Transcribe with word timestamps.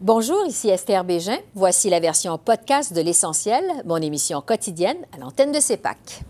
Bonjour, 0.00 0.46
ici 0.46 0.68
Esther 0.68 1.02
Bégin. 1.02 1.38
Voici 1.54 1.90
la 1.90 1.98
version 1.98 2.38
podcast 2.38 2.92
de 2.92 3.00
L'Essentiel, 3.00 3.64
mon 3.84 3.96
émission 3.96 4.40
quotidienne 4.40 4.98
à 5.12 5.18
l'antenne 5.18 5.50
de 5.50 5.58
CEPAC. 5.58 6.20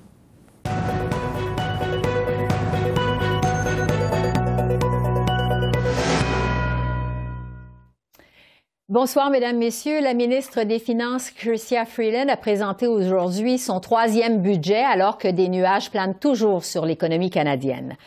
Bonsoir, 8.88 9.28
Mesdames, 9.28 9.58
Messieurs. 9.58 10.00
La 10.00 10.14
ministre 10.14 10.62
des 10.62 10.78
Finances, 10.78 11.30
Chrystia 11.30 11.84
Freeland, 11.84 12.30
a 12.30 12.38
présenté 12.38 12.86
aujourd'hui 12.86 13.58
son 13.58 13.80
troisième 13.80 14.40
budget 14.40 14.82
alors 14.82 15.18
que 15.18 15.28
des 15.28 15.50
nuages 15.50 15.90
planent 15.90 16.18
toujours 16.18 16.64
sur 16.64 16.86
l'économie 16.86 17.28
canadienne. 17.28 17.98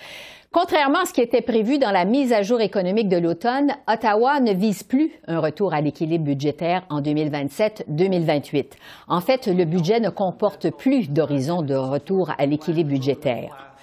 Contrairement 0.54 1.00
à 1.00 1.06
ce 1.06 1.14
qui 1.14 1.22
était 1.22 1.42
prévu 1.42 1.80
dans 1.80 1.92
la 1.92 2.04
mise 2.04 2.34
à 2.34 2.42
jour 2.42 2.60
économique 2.60 3.08
de 3.08 3.16
l'automne, 3.16 3.72
Ottawa 3.88 4.42
ne 4.42 4.52
vise 4.52 4.84
plus 4.84 5.10
un 5.26 5.40
retour 5.40 5.74
à 5.74 5.80
l'équilibre 5.80 6.26
budgétaire 6.26 6.84
en 6.90 7.02
2027-2028. 7.02 8.72
En 9.08 9.22
fait, 9.22 9.48
le 9.48 9.64
budget 9.64 10.02
ne 10.02 10.10
comporte 10.10 10.70
plus 10.70 11.10
d'horizon 11.10 11.62
de 11.62 11.74
retour 11.74 12.32
à 12.38 12.46
l'équilibre 12.46 12.90
budgétaire. 12.90 13.76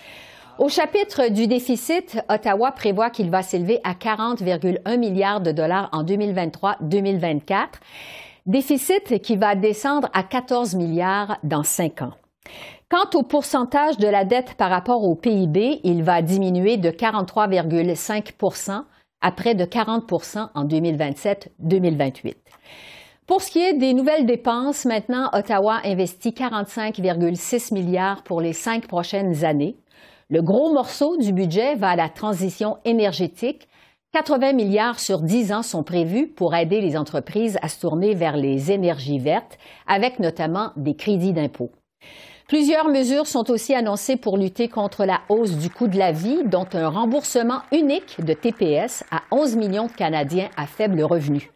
Au 0.59 0.69
chapitre 0.69 1.31
du 1.31 1.47
déficit, 1.47 2.21
Ottawa 2.29 2.71
prévoit 2.73 3.09
qu'il 3.09 3.31
va 3.31 3.43
s'élever 3.43 3.81
à 3.83 3.95
40,1 3.95 4.99
milliards 4.99 5.41
de 5.41 5.53
dollars 5.53 5.89
en 5.93 6.05
2023-2024, 6.05 7.67
déficit 8.45 9.23
qui 9.23 9.37
va 9.37 9.55
descendre 9.55 10.11
à 10.13 10.23
14 10.23 10.75
milliards 10.75 11.39
dans 11.45 11.63
cinq 11.63 12.03
ans. 12.03 12.13
Quant 12.91 13.19
au 13.19 13.23
pourcentage 13.23 13.99
de 13.99 14.09
la 14.09 14.25
dette 14.25 14.55
par 14.55 14.71
rapport 14.71 15.05
au 15.05 15.15
PIB, 15.15 15.81
il 15.85 16.03
va 16.03 16.23
diminuer 16.23 16.79
de 16.79 16.89
43,5% 16.89 18.85
à 19.21 19.31
près 19.31 19.55
de 19.55 19.67
40% 19.67 20.49
en 20.55 20.65
2027-2028. 20.65 22.35
Pour 23.27 23.43
ce 23.43 23.51
qui 23.51 23.59
est 23.59 23.75
des 23.75 23.93
nouvelles 23.93 24.25
dépenses, 24.25 24.87
maintenant, 24.87 25.29
Ottawa 25.35 25.83
investit 25.85 26.31
45,6 26.31 27.75
milliards 27.75 28.23
pour 28.23 28.41
les 28.41 28.55
cinq 28.55 28.87
prochaines 28.87 29.45
années. 29.45 29.77
Le 30.31 30.41
gros 30.41 30.73
morceau 30.73 31.19
du 31.19 31.35
budget 31.35 31.75
va 31.75 31.91
à 31.91 31.97
la 31.97 32.09
transition 32.09 32.79
énergétique. 32.87 33.69
80 34.15 34.55
milliards 34.55 34.99
sur 34.99 35.21
10 35.21 35.53
ans 35.53 35.63
sont 35.63 35.83
prévus 35.83 36.27
pour 36.27 36.55
aider 36.55 36.81
les 36.81 36.97
entreprises 36.97 37.59
à 37.61 37.69
se 37.69 37.81
tourner 37.81 38.15
vers 38.15 38.39
les 38.39 38.73
énergies 38.73 39.19
vertes, 39.19 39.59
avec 39.87 40.21
notamment 40.21 40.71
des 40.77 40.97
crédits 40.97 41.35
d'impôt. 41.35 41.71
Plusieurs 42.49 42.89
mesures 42.89 43.27
sont 43.27 43.51
aussi 43.51 43.75
annoncées 43.75 44.17
pour 44.17 44.39
lutter 44.39 44.69
contre 44.69 45.05
la 45.05 45.21
hausse 45.29 45.59
du 45.59 45.69
coût 45.69 45.87
de 45.87 45.99
la 45.99 46.13
vie, 46.13 46.45
dont 46.47 46.67
un 46.73 46.89
remboursement 46.89 47.61
unique 47.73 48.25
de 48.25 48.33
TPS 48.33 49.05
à 49.11 49.21
11 49.31 49.57
millions 49.57 49.87
de 49.87 49.93
Canadiens 49.93 50.49
à 50.57 50.67
faible 50.67 51.03
revenu. 51.03 51.51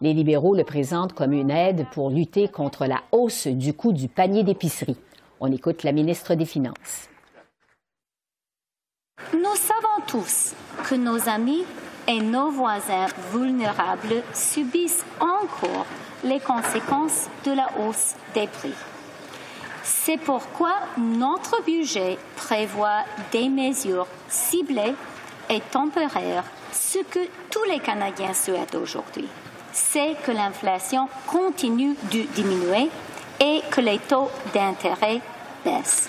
Les 0.00 0.14
libéraux 0.14 0.54
le 0.54 0.64
présentent 0.64 1.12
comme 1.12 1.34
une 1.34 1.50
aide 1.50 1.84
pour 1.92 2.08
lutter 2.08 2.48
contre 2.48 2.86
la 2.86 3.02
hausse 3.12 3.48
du 3.48 3.74
coût 3.74 3.92
du 3.92 4.08
panier 4.08 4.42
d'épicerie. 4.42 4.96
On 5.40 5.52
écoute 5.52 5.82
la 5.82 5.92
ministre 5.92 6.34
des 6.34 6.46
Finances. 6.46 7.10
Nous 9.34 9.56
savons 9.56 10.06
tous 10.06 10.54
que 10.88 10.94
nos 10.94 11.28
amis 11.28 11.64
et 12.08 12.22
nos 12.22 12.50
voisins 12.50 13.08
vulnérables 13.30 14.22
subissent 14.32 15.04
encore 15.20 15.84
les 16.24 16.40
conséquences 16.40 17.28
de 17.44 17.52
la 17.52 17.68
hausse 17.78 18.14
des 18.32 18.46
prix. 18.46 18.72
C'est 19.82 20.18
pourquoi 20.18 20.74
notre 20.98 21.62
budget 21.62 22.18
prévoit 22.36 23.04
des 23.32 23.48
mesures 23.48 24.06
ciblées 24.28 24.94
et 25.48 25.60
temporaires, 25.70 26.44
ce 26.72 26.98
que 26.98 27.20
tous 27.50 27.64
les 27.64 27.80
Canadiens 27.80 28.34
souhaitent 28.34 28.74
aujourd'hui. 28.74 29.28
C'est 29.72 30.16
que 30.24 30.32
l'inflation 30.32 31.08
continue 31.26 31.96
de 32.12 32.22
diminuer 32.34 32.90
et 33.40 33.62
que 33.70 33.80
les 33.80 33.98
taux 33.98 34.30
d'intérêt 34.52 35.20
baissent. 35.64 36.08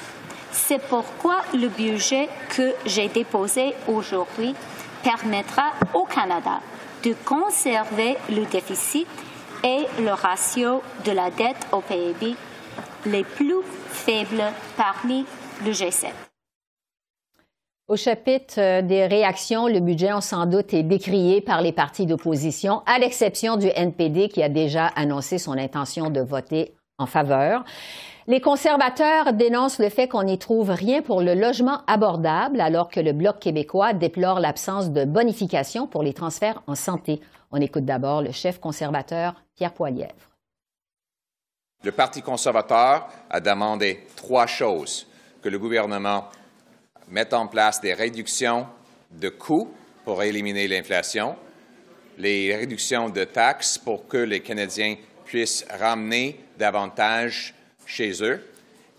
C'est 0.52 0.82
pourquoi 0.88 1.38
le 1.54 1.70
budget 1.70 2.28
que 2.50 2.74
j'ai 2.86 3.08
déposé 3.08 3.74
aujourd'hui 3.88 4.54
permettra 5.02 5.72
au 5.94 6.04
Canada 6.04 6.60
de 7.04 7.16
conserver 7.26 8.18
le 8.30 8.46
déficit 8.46 9.08
et 9.64 9.86
le 10.00 10.12
ratio 10.12 10.82
de 11.06 11.12
la 11.12 11.30
dette 11.30 11.68
au 11.72 11.82
PIB 11.82 12.36
les 13.06 13.24
plus 13.24 13.62
faibles 13.88 14.44
parmi 14.78 15.26
le 15.66 15.72
G7. 15.72 16.08
Au 17.88 17.98
chapitre 17.98 18.56
euh, 18.58 18.82
des 18.82 19.06
réactions, 19.06 19.68
le 19.68 19.82
budget, 19.82 20.14
on 20.14 20.22
sans 20.22 20.46
doute, 20.46 20.74
est 20.74 20.84
décrié 20.84 21.42
par 21.42 21.62
les 21.62 21.74
partis 21.74 22.06
d'opposition, 22.06 22.84
à 22.86 23.00
l'exception 23.00 23.58
du 23.58 23.68
NPD 23.68 24.30
qui 24.30 24.42
a 24.42 24.48
déjà 24.48 24.88
annoncé 24.88 25.38
son 25.38 25.58
intention 25.58 26.10
de 26.10 26.22
voter 26.22 26.74
en 26.98 27.06
faveur. 27.06 27.66
Les 28.28 28.40
conservateurs 28.40 29.34
dénoncent 29.34 29.80
le 29.80 29.90
fait 29.90 30.08
qu'on 30.08 30.24
n'y 30.24 30.38
trouve 30.38 30.70
rien 30.70 31.02
pour 31.02 31.22
le 31.22 31.34
logement 31.34 31.80
abordable, 31.88 32.62
alors 32.62 32.88
que 32.88 33.02
le 33.02 33.12
Bloc 33.12 33.40
québécois 33.40 33.92
déplore 33.92 34.40
l'absence 34.40 34.92
de 34.92 35.04
bonification 35.04 35.86
pour 35.86 36.02
les 36.02 36.14
transferts 36.14 36.62
en 36.68 36.76
santé. 36.76 37.20
On 37.52 37.60
écoute 37.60 37.84
d'abord 37.84 38.22
le 38.22 38.32
chef 38.32 38.60
conservateur 38.60 39.34
Pierre 39.56 39.74
Poilièvre. 39.74 40.31
Le 41.84 41.92
Parti 41.92 42.22
conservateur 42.22 43.08
a 43.30 43.40
demandé 43.40 44.06
trois 44.16 44.46
choses. 44.46 45.08
Que 45.42 45.50
le 45.50 45.58
gouvernement 45.58 46.30
mette 47.10 47.34
en 47.34 47.48
place 47.48 47.82
des 47.82 47.94
réductions 47.94 48.68
de 49.10 49.30
coûts 49.30 49.74
pour 50.06 50.22
éliminer 50.22 50.68
l'inflation, 50.68 51.36
les 52.18 52.56
réductions 52.56 53.10
de 53.10 53.24
taxes 53.24 53.78
pour 53.78 54.08
que 54.08 54.18
les 54.18 54.42
Canadiens 54.42 54.96
puissent 55.26 55.66
ramener 55.80 56.40
davantage 56.58 57.56
chez 57.86 58.24
eux, 58.24 58.48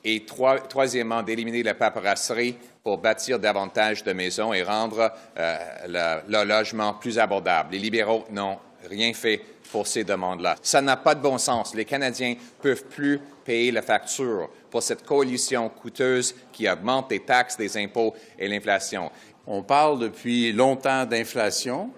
et 0.04 0.24
troisièmement, 0.24 1.22
d'éliminer 1.22 1.62
la 1.62 1.74
paperasserie 1.74 2.56
pour 2.82 2.98
bâtir 2.98 3.38
davantage 3.38 4.02
de 4.02 4.12
maisons 4.12 4.52
et 4.52 4.64
rendre 4.64 5.12
euh, 5.38 6.22
le 6.26 6.44
logement 6.44 6.94
plus 6.94 7.20
abordable. 7.20 7.72
Les 7.72 7.78
libéraux 7.78 8.24
n'ont 8.30 8.58
rien 8.90 9.12
fait 9.12 9.40
pour 9.72 9.86
ces 9.86 10.04
demandes-là. 10.04 10.56
Ça 10.62 10.82
n'a 10.82 10.96
pas 10.96 11.14
de 11.14 11.22
bon 11.22 11.38
sens. 11.38 11.74
Les 11.74 11.86
Canadiens 11.86 12.36
peuvent 12.60 12.84
plus 12.84 13.18
payer 13.44 13.72
la 13.72 13.82
facture 13.82 14.50
pour 14.70 14.82
cette 14.82 15.04
coalition 15.04 15.68
coûteuse 15.70 16.34
qui 16.52 16.68
augmente 16.68 17.10
les 17.10 17.20
taxes, 17.20 17.58
les 17.58 17.76
impôts 17.78 18.14
et 18.38 18.46
l'inflation. 18.46 19.10
On 19.46 19.62
parle 19.62 19.98
depuis 19.98 20.52
longtemps 20.52 21.06
d'inflation. 21.06 21.90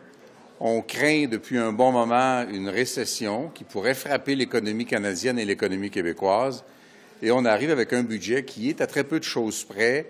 On 0.60 0.80
craint 0.80 1.26
depuis 1.26 1.58
un 1.58 1.72
bon 1.72 1.92
moment 1.92 2.46
une 2.48 2.68
récession 2.68 3.50
qui 3.52 3.64
pourrait 3.64 3.94
frapper 3.94 4.36
l'économie 4.36 4.86
canadienne 4.86 5.38
et 5.38 5.44
l'économie 5.44 5.90
québécoise. 5.90 6.64
Et 7.20 7.32
on 7.32 7.44
arrive 7.44 7.70
avec 7.70 7.92
un 7.92 8.04
budget 8.04 8.44
qui 8.44 8.70
est 8.70 8.80
à 8.80 8.86
très 8.86 9.04
peu 9.04 9.18
de 9.18 9.24
choses 9.24 9.64
près 9.64 10.06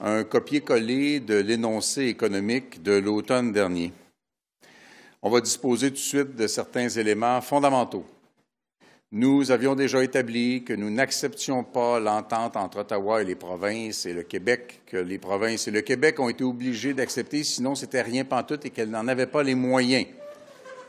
un 0.00 0.24
copier-coller 0.24 1.20
de 1.20 1.34
l'énoncé 1.34 2.06
économique 2.06 2.82
de 2.82 2.92
l'automne 2.92 3.52
dernier 3.52 3.92
on 5.22 5.30
va 5.30 5.40
disposer 5.40 5.88
tout 5.88 5.94
de 5.94 5.98
suite 5.98 6.36
de 6.36 6.46
certains 6.46 6.88
éléments 6.88 7.40
fondamentaux. 7.40 8.04
Nous 9.14 9.50
avions 9.50 9.74
déjà 9.74 10.02
établi 10.02 10.64
que 10.64 10.72
nous 10.72 10.90
n'acceptions 10.90 11.64
pas 11.64 12.00
l'entente 12.00 12.56
entre 12.56 12.78
Ottawa 12.80 13.22
et 13.22 13.26
les 13.26 13.34
provinces 13.34 14.06
et 14.06 14.14
le 14.14 14.22
Québec, 14.22 14.80
que 14.86 14.96
les 14.96 15.18
provinces 15.18 15.68
et 15.68 15.70
le 15.70 15.82
Québec 15.82 16.18
ont 16.18 16.30
été 16.30 16.42
obligés 16.42 16.94
d'accepter, 16.94 17.44
sinon 17.44 17.74
c'était 17.74 18.00
rien 18.00 18.24
pantoute 18.24 18.64
et 18.64 18.70
qu'elles 18.70 18.90
n'en 18.90 19.06
avaient 19.06 19.26
pas 19.26 19.42
les 19.42 19.54
moyens. 19.54 20.06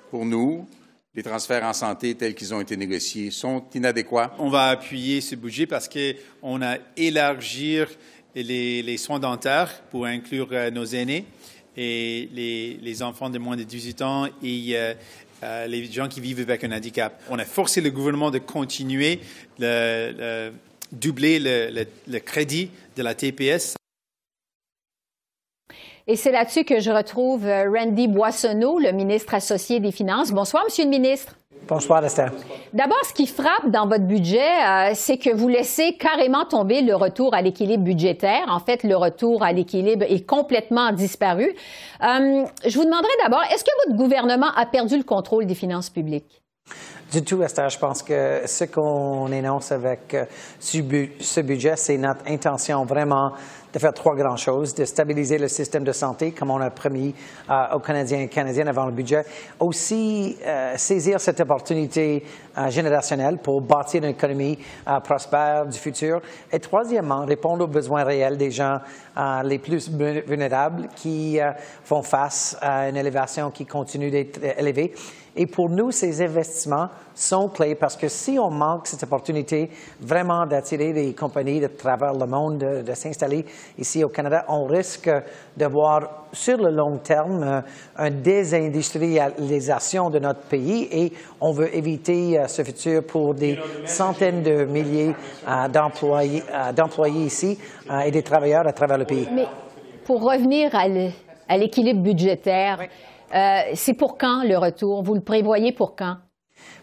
Pour 0.09 0.25
nous, 0.25 0.65
les 1.13 1.21
transferts 1.21 1.65
en 1.65 1.73
santé 1.73 2.15
tels 2.15 2.33
qu'ils 2.33 2.53
ont 2.53 2.61
été 2.61 2.77
négociés 2.77 3.29
sont 3.29 3.65
inadéquats. 3.75 4.33
On 4.39 4.49
va 4.49 4.69
appuyer 4.69 5.19
ce 5.19 5.35
budget 5.35 5.67
parce 5.67 5.89
qu'on 5.89 6.61
a 6.61 6.77
élargi 6.95 7.79
les, 8.33 8.81
les, 8.81 8.97
soins 8.97 9.19
dentaires 9.19 9.81
pour 9.91 10.05
inclure 10.05 10.47
euh, 10.53 10.71
nos 10.71 10.85
aînés 10.85 11.25
et 11.77 12.29
les, 12.33 13.03
enfants 13.03 13.29
de 13.29 13.39
moins 13.39 13.57
de 13.57 13.63
18 13.63 14.01
ans 14.01 14.27
et 14.43 14.73
euh, 14.75 15.67
les 15.67 15.91
gens 15.91 16.07
qui 16.07 16.21
vivent 16.21 16.39
avec 16.39 16.63
un 16.63 16.71
handicap. 16.71 17.21
On 17.29 17.39
a 17.39 17.45
forcé 17.45 17.81
le 17.81 17.89
gouvernement 17.89 18.31
de 18.31 18.39
continuer 18.39 19.19
de 19.59 20.51
doubler 20.93 21.39
le, 21.39 22.19
crédit 22.19 22.69
de 22.95 23.03
la 23.03 23.15
TPS. 23.15 23.75
Et 26.05 26.15
c'est 26.17 26.31
là-dessus 26.31 26.65
que 26.65 26.79
je 26.81 26.91
retrouve 26.91 27.45
euh, 27.45 27.69
Randy 27.69 28.09
Boissonneau, 28.09 28.77
le 28.77 28.91
ministre 28.91 29.33
associé 29.33 29.79
des 29.79 29.93
Finances. 29.93 30.31
Bonsoir, 30.31 30.65
Monsieur 30.65 30.83
le 30.83 30.89
ministre. 30.89 31.37
Bonsoir, 31.67 32.03
Esther. 32.03 32.31
D'abord, 32.73 32.99
ce 33.07 33.13
qui 33.13 33.25
frappe 33.25 33.69
dans 33.69 33.87
votre 33.87 34.03
budget, 34.03 34.39
euh, 34.39 34.91
c'est 34.95 35.17
que 35.17 35.33
vous 35.33 35.47
laissez 35.47 35.95
carrément 35.97 36.43
tomber 36.45 36.81
le 36.81 36.93
retour 36.93 37.33
à 37.33 37.41
l'équilibre 37.41 37.83
budgétaire. 37.83 38.45
En 38.49 38.59
fait, 38.59 38.83
le 38.83 38.95
retour 38.95 39.43
à 39.43 39.53
l'équilibre 39.53 40.05
est 40.07 40.25
complètement 40.25 40.91
disparu. 40.91 41.55
Euh, 42.03 42.45
je 42.65 42.77
vous 42.77 42.83
demanderai 42.83 43.11
d'abord, 43.23 43.43
est-ce 43.53 43.63
que 43.63 43.71
votre 43.85 43.97
gouvernement 43.97 44.51
a 44.55 44.65
perdu 44.65 44.97
le 44.97 45.03
contrôle 45.03 45.45
des 45.45 45.55
finances 45.55 45.89
publiques? 45.89 46.41
Du 47.11 47.23
tout, 47.23 47.41
Esther. 47.43 47.69
Je 47.69 47.77
pense 47.77 48.01
que 48.01 48.41
ce 48.45 48.63
qu'on 48.63 49.31
énonce 49.31 49.71
avec 49.71 50.15
euh, 50.15 50.25
ce 50.59 51.41
budget, 51.41 51.75
c'est 51.75 51.97
notre 51.97 52.27
intention 52.27 52.85
vraiment 52.85 53.33
de 53.73 53.79
faire 53.79 53.93
trois 53.93 54.15
grandes 54.15 54.37
choses, 54.37 54.75
de 54.75 54.85
stabiliser 54.85 55.37
le 55.37 55.47
système 55.47 55.83
de 55.83 55.91
santé, 55.91 56.31
comme 56.31 56.51
on 56.51 56.61
a 56.61 56.69
promis 56.69 57.15
aux 57.73 57.79
Canadiens 57.79 58.19
et 58.19 58.27
Canadiennes 58.27 58.67
avant 58.67 58.85
le 58.85 58.91
budget, 58.91 59.25
aussi 59.59 60.37
saisir 60.75 61.19
cette 61.19 61.39
opportunité 61.39 62.23
générationnelle 62.69 63.39
pour 63.39 63.61
bâtir 63.61 64.03
une 64.03 64.11
économie 64.11 64.59
prospère 65.03 65.65
du 65.65 65.77
futur, 65.77 66.21
et 66.51 66.59
troisièmement, 66.59 67.25
répondre 67.25 67.63
aux 67.63 67.67
besoins 67.67 68.03
réels 68.03 68.37
des 68.37 68.51
gens 68.51 68.79
les 69.43 69.59
plus 69.59 69.89
vulnérables 69.89 70.87
qui 70.95 71.39
font 71.83 72.01
face 72.01 72.57
à 72.61 72.89
une 72.89 72.97
élévation 72.97 73.51
qui 73.51 73.65
continue 73.65 74.09
d'être 74.09 74.39
élevée. 74.57 74.93
Et 75.35 75.47
pour 75.47 75.69
nous, 75.69 75.91
ces 75.91 76.21
investissements 76.21 76.89
sont 77.15 77.49
clés 77.49 77.75
parce 77.75 77.95
que 77.95 78.07
si 78.07 78.37
on 78.37 78.51
manque 78.51 78.87
cette 78.87 79.03
opportunité 79.03 79.69
vraiment 79.99 80.45
d'attirer 80.45 80.93
les 80.93 81.13
compagnies 81.13 81.59
de 81.59 81.67
travers 81.67 82.13
le 82.13 82.25
monde 82.27 82.59
de, 82.59 82.93
s'installer 82.93 83.45
ici 83.77 84.03
au 84.03 84.09
Canada, 84.09 84.45
on 84.47 84.65
risque 84.65 85.09
de 85.57 85.65
voir 85.65 86.22
sur 86.33 86.57
le 86.57 86.71
long 86.71 86.97
terme 86.97 87.43
euh, 87.43 88.07
une 88.09 88.21
désindustrialisation 88.21 90.09
de 90.09 90.19
notre 90.19 90.41
pays 90.41 90.87
et 90.91 91.13
on 91.39 91.51
veut 91.51 91.73
éviter 91.73 92.37
euh, 92.37 92.47
ce 92.47 92.63
futur 92.63 93.05
pour 93.05 93.33
des 93.33 93.57
centaines 93.85 94.43
de 94.43 94.65
milliers 94.65 95.15
euh, 95.47 95.67
d'employés 95.67 97.25
ici 97.25 97.57
et 98.05 98.11
des 98.11 98.23
travailleurs 98.23 98.67
à 98.67 98.73
travers 98.73 98.97
le 98.97 99.05
pays. 99.05 99.27
Mais 99.33 99.45
pour 100.03 100.21
revenir 100.21 100.71
à 100.75 101.57
l'équilibre 101.57 102.01
budgétaire, 102.01 102.79
euh, 103.33 103.61
c'est 103.73 103.93
pour 103.93 104.17
quand 104.17 104.43
le 104.43 104.57
retour? 104.57 105.01
Vous 105.03 105.15
le 105.15 105.21
prévoyez 105.21 105.71
pour 105.71 105.95
quand? 105.95 106.17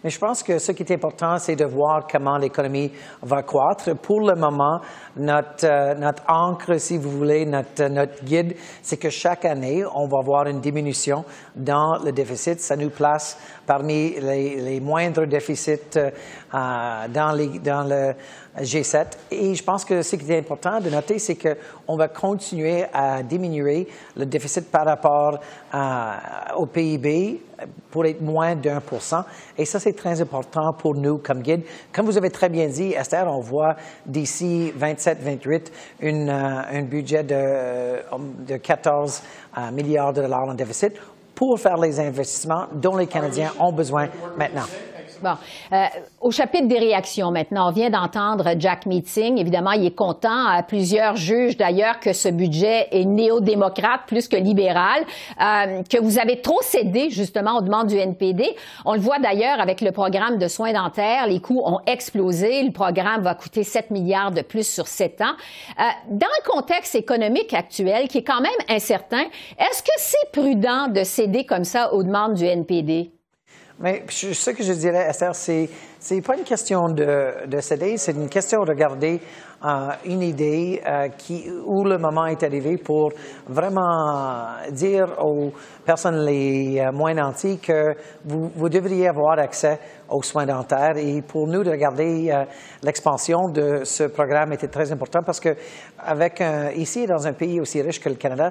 Mais 0.03 0.11
je 0.11 0.19
pense 0.19 0.43
que 0.43 0.59
ce 0.59 0.73
qui 0.73 0.83
est 0.83 0.95
important, 0.95 1.37
c'est 1.39 1.57
de 1.57 1.65
voir 1.65 2.07
comment 2.11 2.39
l'économie 2.39 2.91
va 3.23 3.43
croître. 3.43 3.95
Pour 3.97 4.21
le 4.21 4.35
moment, 4.35 4.81
notre, 5.17 5.67
euh, 5.67 5.95
notre 5.95 6.23
encre, 6.29 6.81
si 6.81 6.97
vous 6.97 7.11
voulez, 7.11 7.45
notre, 7.45 7.89
notre 7.89 8.25
guide, 8.25 8.57
c'est 8.83 8.97
que 8.97 9.11
chaque 9.11 9.45
année, 9.45 9.85
on 9.95 10.07
va 10.07 10.21
voir 10.25 10.47
une 10.47 10.61
diminution 10.61 11.25
dans 11.55 11.99
le 12.03 12.13
déficit. 12.13 12.61
Ça 12.61 12.77
nous 12.77 12.91
place 12.91 13.39
parmi 13.67 14.19
les, 14.21 14.61
les 14.61 14.81
moindres 14.81 15.27
déficits 15.27 15.97
euh, 15.97 16.11
dans, 16.51 17.33
les, 17.37 17.59
dans 17.59 17.87
le 17.87 18.15
G7. 18.59 19.07
Et 19.31 19.55
je 19.55 19.63
pense 19.63 19.85
que 19.85 20.03
ce 20.03 20.17
qui 20.17 20.31
est 20.31 20.39
important 20.39 20.81
de 20.81 20.91
noter, 20.91 21.19
c'est 21.19 21.37
qu'on 21.37 21.97
va 21.97 22.09
continuer 22.09 22.85
à 22.93 23.23
diminuer 23.23 23.87
le 24.17 24.27
déficit 24.27 24.71
par 24.71 24.87
rapport 24.87 25.39
au 26.57 26.67
PIB 26.67 27.41
pour 27.91 28.07
être 28.07 28.21
moins 28.21 28.55
d'un 28.55 28.81
pour 28.81 29.03
cent. 29.03 29.25
Et 29.57 29.65
ça, 29.65 29.79
c'est 29.79 29.93
très 29.93 30.21
important 30.21 30.73
pour 30.73 30.95
nous 30.95 31.19
comme 31.19 31.43
guide. 31.43 31.63
Comme 31.93 32.07
vous 32.07 32.17
avez 32.17 32.31
très 32.31 32.49
bien 32.49 32.69
dit, 32.69 32.93
Esther, 32.93 33.27
on 33.29 33.41
voit 33.41 33.77
d'ici 34.07 34.73
27-28 34.79 35.71
un 36.03 36.83
budget 36.83 37.23
de, 37.23 38.01
de 38.47 38.57
14 38.57 39.23
euh, 39.57 39.71
milliards 39.73 40.13
de 40.13 40.23
dollars 40.23 40.49
en 40.49 40.55
déficit 40.55 40.93
pour 41.35 41.59
faire 41.59 41.79
les 41.79 41.99
investissements 41.99 42.67
dont 42.75 42.97
les 42.97 43.07
Canadiens 43.07 43.53
ont 43.59 43.73
besoin 43.73 44.09
maintenant. 44.37 44.67
Bon. 45.23 45.35
Euh, 45.73 45.85
au 46.21 46.31
chapitre 46.31 46.67
des 46.67 46.79
réactions 46.79 47.31
maintenant, 47.31 47.69
on 47.69 47.73
vient 47.73 47.91
d'entendre 47.91 48.55
Jack 48.59 48.87
Meeting. 48.87 49.39
Évidemment, 49.39 49.73
il 49.73 49.85
est 49.85 49.95
content. 49.95 50.49
Euh, 50.49 50.63
plusieurs 50.67 51.17
juges 51.17 51.57
d'ailleurs 51.57 52.01
que 52.01 52.13
ce 52.13 52.29
budget 52.29 52.89
est 52.91 53.05
néo-démocrate 53.05 54.03
plus 54.07 54.29
que 54.29 54.37
libéral, 54.37 55.05
euh, 55.41 55.83
que 55.83 56.01
vous 56.01 56.19
avez 56.19 56.41
trop 56.41 56.61
cédé 56.63 57.11
justement 57.11 57.59
aux 57.59 57.61
demandes 57.61 57.89
du 57.89 57.97
NPD. 57.97 58.57
On 58.87 58.95
le 58.95 59.01
voit 59.01 59.19
d'ailleurs 59.19 59.61
avec 59.61 59.83
le 59.83 59.93
programme 59.93 60.39
de 60.39 60.49
soins 60.49 60.73
dentaires. 60.73 61.27
Les 61.27 61.41
coûts 61.41 61.63
ont 61.65 61.81
explosé. 61.87 62.63
Le 62.63 62.73
programme 62.73 63.23
va 63.23 63.35
coûter 63.35 63.63
7 63.63 63.91
milliards 63.91 64.31
de 64.31 64.41
plus 64.43 64.67
sur 64.67 64.87
7 64.87 65.21
ans. 65.21 65.35
dans 66.09 66.27
le 66.27 66.51
contexte 66.51 66.95
économique 66.95 67.53
actuel, 67.53 68.09
qui 68.09 68.19
est 68.19 68.25
quand 68.25 68.41
même 68.41 68.51
incertain, 68.69 69.25
est-ce 69.59 69.83
que 69.83 69.93
c'est 69.99 70.31
prudent 70.33 70.89
de 70.89 71.05
céder 71.05 71.45
comme 71.45 71.65
ça 71.65 71.93
aux 71.93 72.03
demandes 72.03 72.35
du 72.35 72.45
NPD? 72.45 73.11
Mais 73.83 74.05
ce 74.11 74.51
que 74.51 74.63
je 74.63 74.75
dirais, 74.75 75.07
Esther, 75.09 75.35
c'est 75.35 75.71
c'est 75.99 76.21
pas 76.23 76.37
une 76.37 76.45
question 76.45 76.89
de, 76.89 77.47
de 77.47 77.61
céder, 77.61 77.97
c'est 77.99 78.13
une 78.13 78.29
question 78.29 78.63
de 78.65 78.71
regarder 78.71 79.21
euh, 79.65 79.89
une 80.07 80.23
idée 80.23 80.81
euh, 80.87 81.09
qui, 81.09 81.45
où 81.67 81.85
le 81.85 81.99
moment 81.99 82.25
est 82.27 82.43
arrivé 82.43 82.79
pour 82.79 83.13
vraiment 83.47 84.47
dire 84.71 85.07
aux 85.23 85.53
personnes 85.85 86.25
les 86.25 86.81
euh, 86.81 86.93
moins 86.93 87.15
nantis 87.15 87.59
que 87.59 87.95
vous, 88.25 88.51
vous, 88.55 88.69
devriez 88.69 89.09
avoir 89.09 89.39
accès 89.39 89.79
aux 90.09 90.23
soins 90.23 90.47
dentaires. 90.47 90.97
Et 90.97 91.23
pour 91.23 91.47
nous, 91.47 91.63
de 91.63 91.71
regarder 91.71 92.33
l'expansion 92.83 93.49
de 93.49 93.85
ce 93.85 94.05
programme 94.05 94.53
était 94.53 94.67
très 94.67 94.91
important 94.91 95.21
parce 95.25 95.39
que 95.39 95.55
avec 95.99 96.43
ici, 96.75 97.07
dans 97.07 97.29
un 97.29 97.33
pays 97.33 97.61
aussi 97.61 97.81
riche 97.81 98.01
que 98.01 98.09
le 98.09 98.17
Canada, 98.17 98.51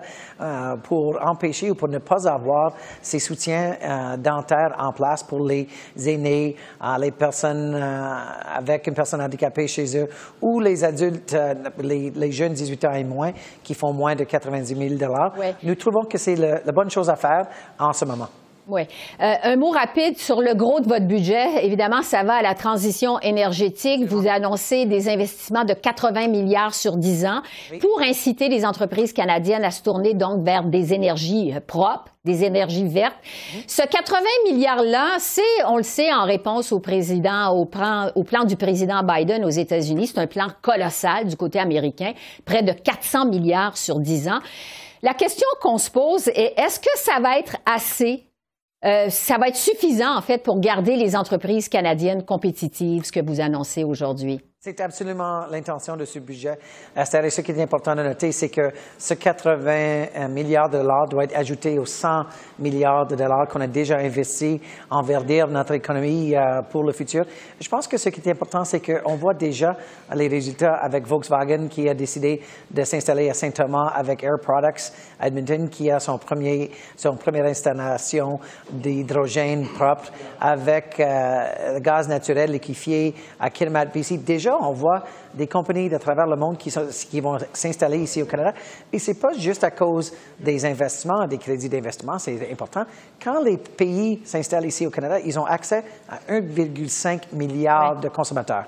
pour 0.84 1.20
empêcher 1.22 1.70
ou 1.70 1.76
pour 1.76 1.90
ne 1.90 1.98
pas 1.98 2.30
avoir 2.30 2.76
ces 3.02 3.20
soutiens 3.20 3.76
dentaires 4.20 4.74
en 4.78 4.94
place 4.94 5.22
pour 5.22 5.46
les 5.46 5.68
aînés, 6.08 6.56
les 6.98 7.12
personnes 7.12 7.76
avec 7.76 8.88
une 8.88 8.94
personne 8.94 9.22
handicapée 9.22 9.68
chez 9.68 9.98
eux 9.98 10.08
ou 10.42 10.62
les 10.62 10.86
adultes 10.86 11.30
euh, 11.34 11.54
les, 11.82 12.32
jeunes 12.32 12.54
18 12.54 12.86
ans 12.86 12.94
et 12.94 13.04
moins, 13.04 13.32
qui 13.64 13.74
font 13.74 13.94
moins 13.94 14.16
de 14.16 14.24
90 14.24 14.98
000 14.98 15.14
Nous 15.64 15.76
trouvons 15.76 16.04
que 16.10 16.18
c'est 16.18 16.36
la 16.36 16.72
bonne 16.72 16.90
chose 16.90 17.10
à 17.10 17.16
faire 17.20 17.48
en 17.78 17.94
ce 17.94 18.06
moment. 18.06 18.30
Oui. 18.70 18.84
Euh, 19.20 19.34
un 19.44 19.56
mot 19.56 19.72
rapide 19.72 20.18
sur 20.18 20.42
le 20.42 20.54
gros 20.54 20.80
de 20.80 20.88
votre 20.88 21.08
budget. 21.08 21.66
Évidemment, 21.66 22.04
ça 22.04 22.22
va 22.24 22.36
à 22.36 22.42
la 22.44 22.54
transition 22.54 23.20
énergétique. 23.20 24.06
Vous 24.06 24.28
annoncez 24.28 24.86
des 24.86 25.10
investissements 25.10 25.64
de 25.64 25.74
80 25.74 26.28
milliards 26.28 26.76
sur 26.76 26.96
10 26.96 27.26
ans 27.26 27.42
pour 27.82 28.02
inciter 28.02 28.48
les 28.48 28.66
entreprises 28.66 29.12
canadiennes 29.12 29.66
à 29.66 29.72
se 29.72 29.82
tourner 29.82 30.14
donc 30.14 30.46
vers 30.46 30.64
des 30.64 30.94
énergies 30.94 31.52
euh, 31.52 31.60
propres, 31.66 32.14
des 32.26 32.44
énergies 32.44 32.88
vertes. 32.88 33.18
Ce 33.66 33.82
80 33.82 34.20
milliards-là, 34.52 35.16
c'est, 35.18 35.42
on 35.68 35.78
le 35.78 35.84
sait, 35.84 36.14
en 36.14 36.26
réponse 36.26 36.72
au 36.72 36.80
président, 36.80 37.50
au 37.50 37.66
plan, 37.66 38.12
au 38.14 38.24
plan 38.24 38.44
du 38.44 38.56
président 38.56 39.02
Biden 39.02 39.44
aux 39.46 39.50
États-Unis. 39.50 40.08
C'est 40.08 40.20
un 40.20 40.28
plan 40.28 40.48
colossal 40.62 41.26
du 41.26 41.36
côté 41.36 41.58
américain, 41.58 42.12
près 42.46 42.62
de 42.62 42.74
400 42.74 43.26
milliards 43.26 43.78
sur 43.78 44.00
10 44.00 44.28
ans. 44.28 44.40
La 45.02 45.14
question 45.14 45.48
qu'on 45.62 45.78
se 45.78 45.90
pose 45.90 46.28
est, 46.30 46.54
est-ce 46.58 46.80
que 46.80 46.90
ça 46.96 47.20
va 47.20 47.40
être 47.40 47.58
assez 47.66 48.26
euh, 48.86 49.10
ça 49.10 49.38
va 49.38 49.50
être 49.50 49.58
suffisant, 49.58 50.16
en 50.16 50.22
fait, 50.22 50.42
pour 50.42 50.62
garder 50.62 50.96
les 50.96 51.16
entreprises 51.16 51.68
canadiennes 51.68 52.24
compétitives, 52.24 53.04
ce 53.04 53.12
que 53.12 53.20
vous 53.20 53.42
annoncez 53.42 53.84
aujourd'hui? 53.84 54.40
C'est 54.62 54.82
absolument 54.82 55.46
l'intention 55.50 55.96
de 55.96 56.04
ce 56.04 56.20
budget. 56.20 56.60
Ce 56.94 57.40
qui 57.40 57.52
est 57.54 57.62
important 57.62 57.96
de 57.96 58.04
noter, 58.04 58.34
c'est 58.34 58.50
que 58.50 58.74
ce 58.98 59.14
80 59.14 59.66
euh, 59.70 60.28
milliards 60.28 60.70
de 60.70 60.80
dollars 60.80 61.08
doit 61.08 61.24
être 61.24 61.38
ajouté 61.38 61.80
aux 61.80 61.86
100 61.86 62.24
milliards 62.60 63.08
de 63.08 63.16
dollars 63.16 63.48
qu'on 63.48 63.62
a 63.62 63.68
déjà 63.68 63.96
investis 63.96 64.60
en 64.90 65.02
verdir 65.02 65.48
notre 65.48 65.76
économie 65.76 66.36
euh, 66.36 66.62
pour 66.70 66.84
le 66.84 66.92
futur. 66.92 67.24
Je 67.58 67.70
pense 67.70 67.88
que 67.88 67.96
ce 67.96 68.10
qui 68.10 68.20
est 68.20 68.32
important, 68.34 68.66
c'est 68.66 68.82
qu'on 68.82 69.16
voit 69.16 69.34
déjà 69.34 69.78
les 70.14 70.28
résultats 70.28 70.76
avec 70.76 71.08
Volkswagen 71.08 71.70
qui 71.70 71.88
a 71.88 71.94
décidé 71.94 72.42
de 72.70 72.84
s'installer 72.84 73.30
à 73.30 73.34
Saint-Thomas 73.34 73.94
avec 73.96 74.26
Air 74.26 74.42
Products 74.42 74.92
Edmonton 75.22 75.70
qui 75.70 75.90
a 75.90 76.02
son 76.02 76.18
premier, 76.18 76.72
son 76.98 77.16
première 77.16 77.46
installation 77.46 78.40
d'hydrogène 78.72 79.68
propre 79.74 80.12
avec 80.42 81.00
euh, 81.00 81.80
gaz 81.80 82.10
naturel 82.10 82.52
liquéfié 82.52 83.16
à 83.40 83.50
Kitimat, 83.50 83.86
BC. 83.86 84.18
Déjà, 84.18 84.49
on 84.60 84.74
voit 84.74 85.04
des 85.34 85.48
compagnies 85.48 85.90
de 85.90 85.98
travers 85.98 86.28
le 86.28 86.36
monde 86.36 86.58
qui, 86.58 86.70
vont 87.20 87.38
s'installer 87.54 88.00
ici 88.00 88.22
au 88.22 88.26
Canada. 88.26 88.54
Et 88.92 89.00
ce 89.00 89.12
n'est 89.12 89.18
pas 89.18 89.34
juste 89.34 89.64
à 89.64 89.72
cause 89.72 90.14
des 90.40 90.66
investissements, 90.66 91.28
des 91.28 91.38
crédits 91.38 91.70
d'investissement, 91.70 92.18
c'est 92.20 92.52
important. 92.52 92.84
Quand 93.22 93.42
les 93.44 93.58
pays 93.58 94.22
s'installent 94.24 94.66
ici 94.66 94.86
au 94.86 94.90
Canada, 94.90 95.20
ils 95.20 95.38
ont 95.40 95.46
accès 95.46 95.84
à 96.10 96.18
1,5 96.32 97.34
milliard 97.34 98.00
de 98.00 98.10
consommateurs. 98.10 98.66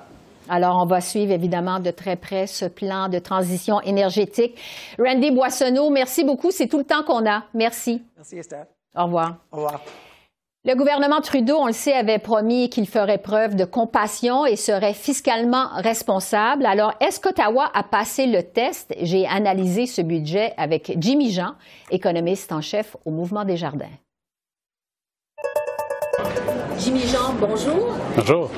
Alors, 0.50 0.81
on 0.81 0.85
va 0.85 1.00
suivre 1.00 1.31
évidemment 1.31 1.79
de 1.79 1.91
très 1.91 2.17
près 2.17 2.45
ce 2.45 2.65
plan 2.65 3.07
de 3.07 3.19
transition 3.19 3.79
énergétique. 3.81 4.59
Randy 5.00 5.31
Boissonneau, 5.31 5.89
merci 5.89 6.25
beaucoup. 6.25 6.51
C'est 6.51 6.67
tout 6.67 6.79
le 6.79 6.83
temps 6.83 7.03
qu'on 7.03 7.25
a. 7.25 7.43
Merci. 7.53 8.03
Merci, 8.17 8.38
Esther. 8.38 8.65
Au 8.95 9.05
revoir. 9.05 9.35
Au 9.51 9.57
revoir. 9.57 9.81
Le 10.63 10.75
gouvernement 10.75 11.22
Trudeau, 11.22 11.56
on 11.58 11.65
le 11.65 11.74
sait, 11.74 11.94
avait 11.94 12.20
promis 12.20 12.70
qu'il 12.70 12.88
ferait 12.88 13.18
preuve 13.18 13.56
de 13.56 13.65
compassion 13.65 14.46
et 14.46 14.56
serait 14.56 14.94
fiscalement 14.94 15.70
responsable. 15.77 16.68
Alors, 16.68 16.94
est-ce 17.01 17.20
qu'Ottawa 17.20 17.72
a 17.74 17.82
passé 17.82 18.27
le 18.27 18.44
test? 18.44 18.94
J'ai 19.01 19.25
analysé 19.25 19.88
ce 19.88 20.03
budget 20.03 20.53
avec 20.58 20.94
Jimmy 21.00 21.32
Jean, 21.32 21.53
économiste 21.89 22.51
en 22.51 22.62
chef 22.62 22.96
au 23.06 23.10
Mouvement 23.10 23.44
des 23.44 23.58
Jardins. 23.58 23.89
Jimmy 26.77 27.08
Jean, 27.08 27.34
bonjour. 27.39 27.96
Bonjour. 28.15 28.51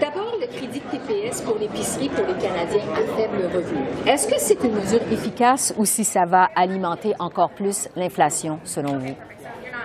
D'abord, 0.00 0.34
le 0.40 0.46
crédit 0.48 0.80
de 0.80 0.98
TPS 0.98 1.42
pour 1.42 1.56
l'épicerie 1.56 2.08
pour 2.08 2.26
les 2.26 2.34
Canadiens 2.34 2.92
à 2.92 3.16
faible 3.16 3.48
revenu. 3.54 3.78
Est-ce 4.08 4.26
que 4.26 4.40
c'est 4.40 4.64
une 4.64 4.72
mesure 4.72 5.02
efficace 5.12 5.72
ou 5.78 5.84
si 5.84 6.02
ça 6.02 6.24
va 6.24 6.50
alimenter 6.56 7.14
encore 7.20 7.50
plus 7.50 7.88
l'inflation, 7.94 8.58
selon 8.64 8.98
vous? 8.98 9.14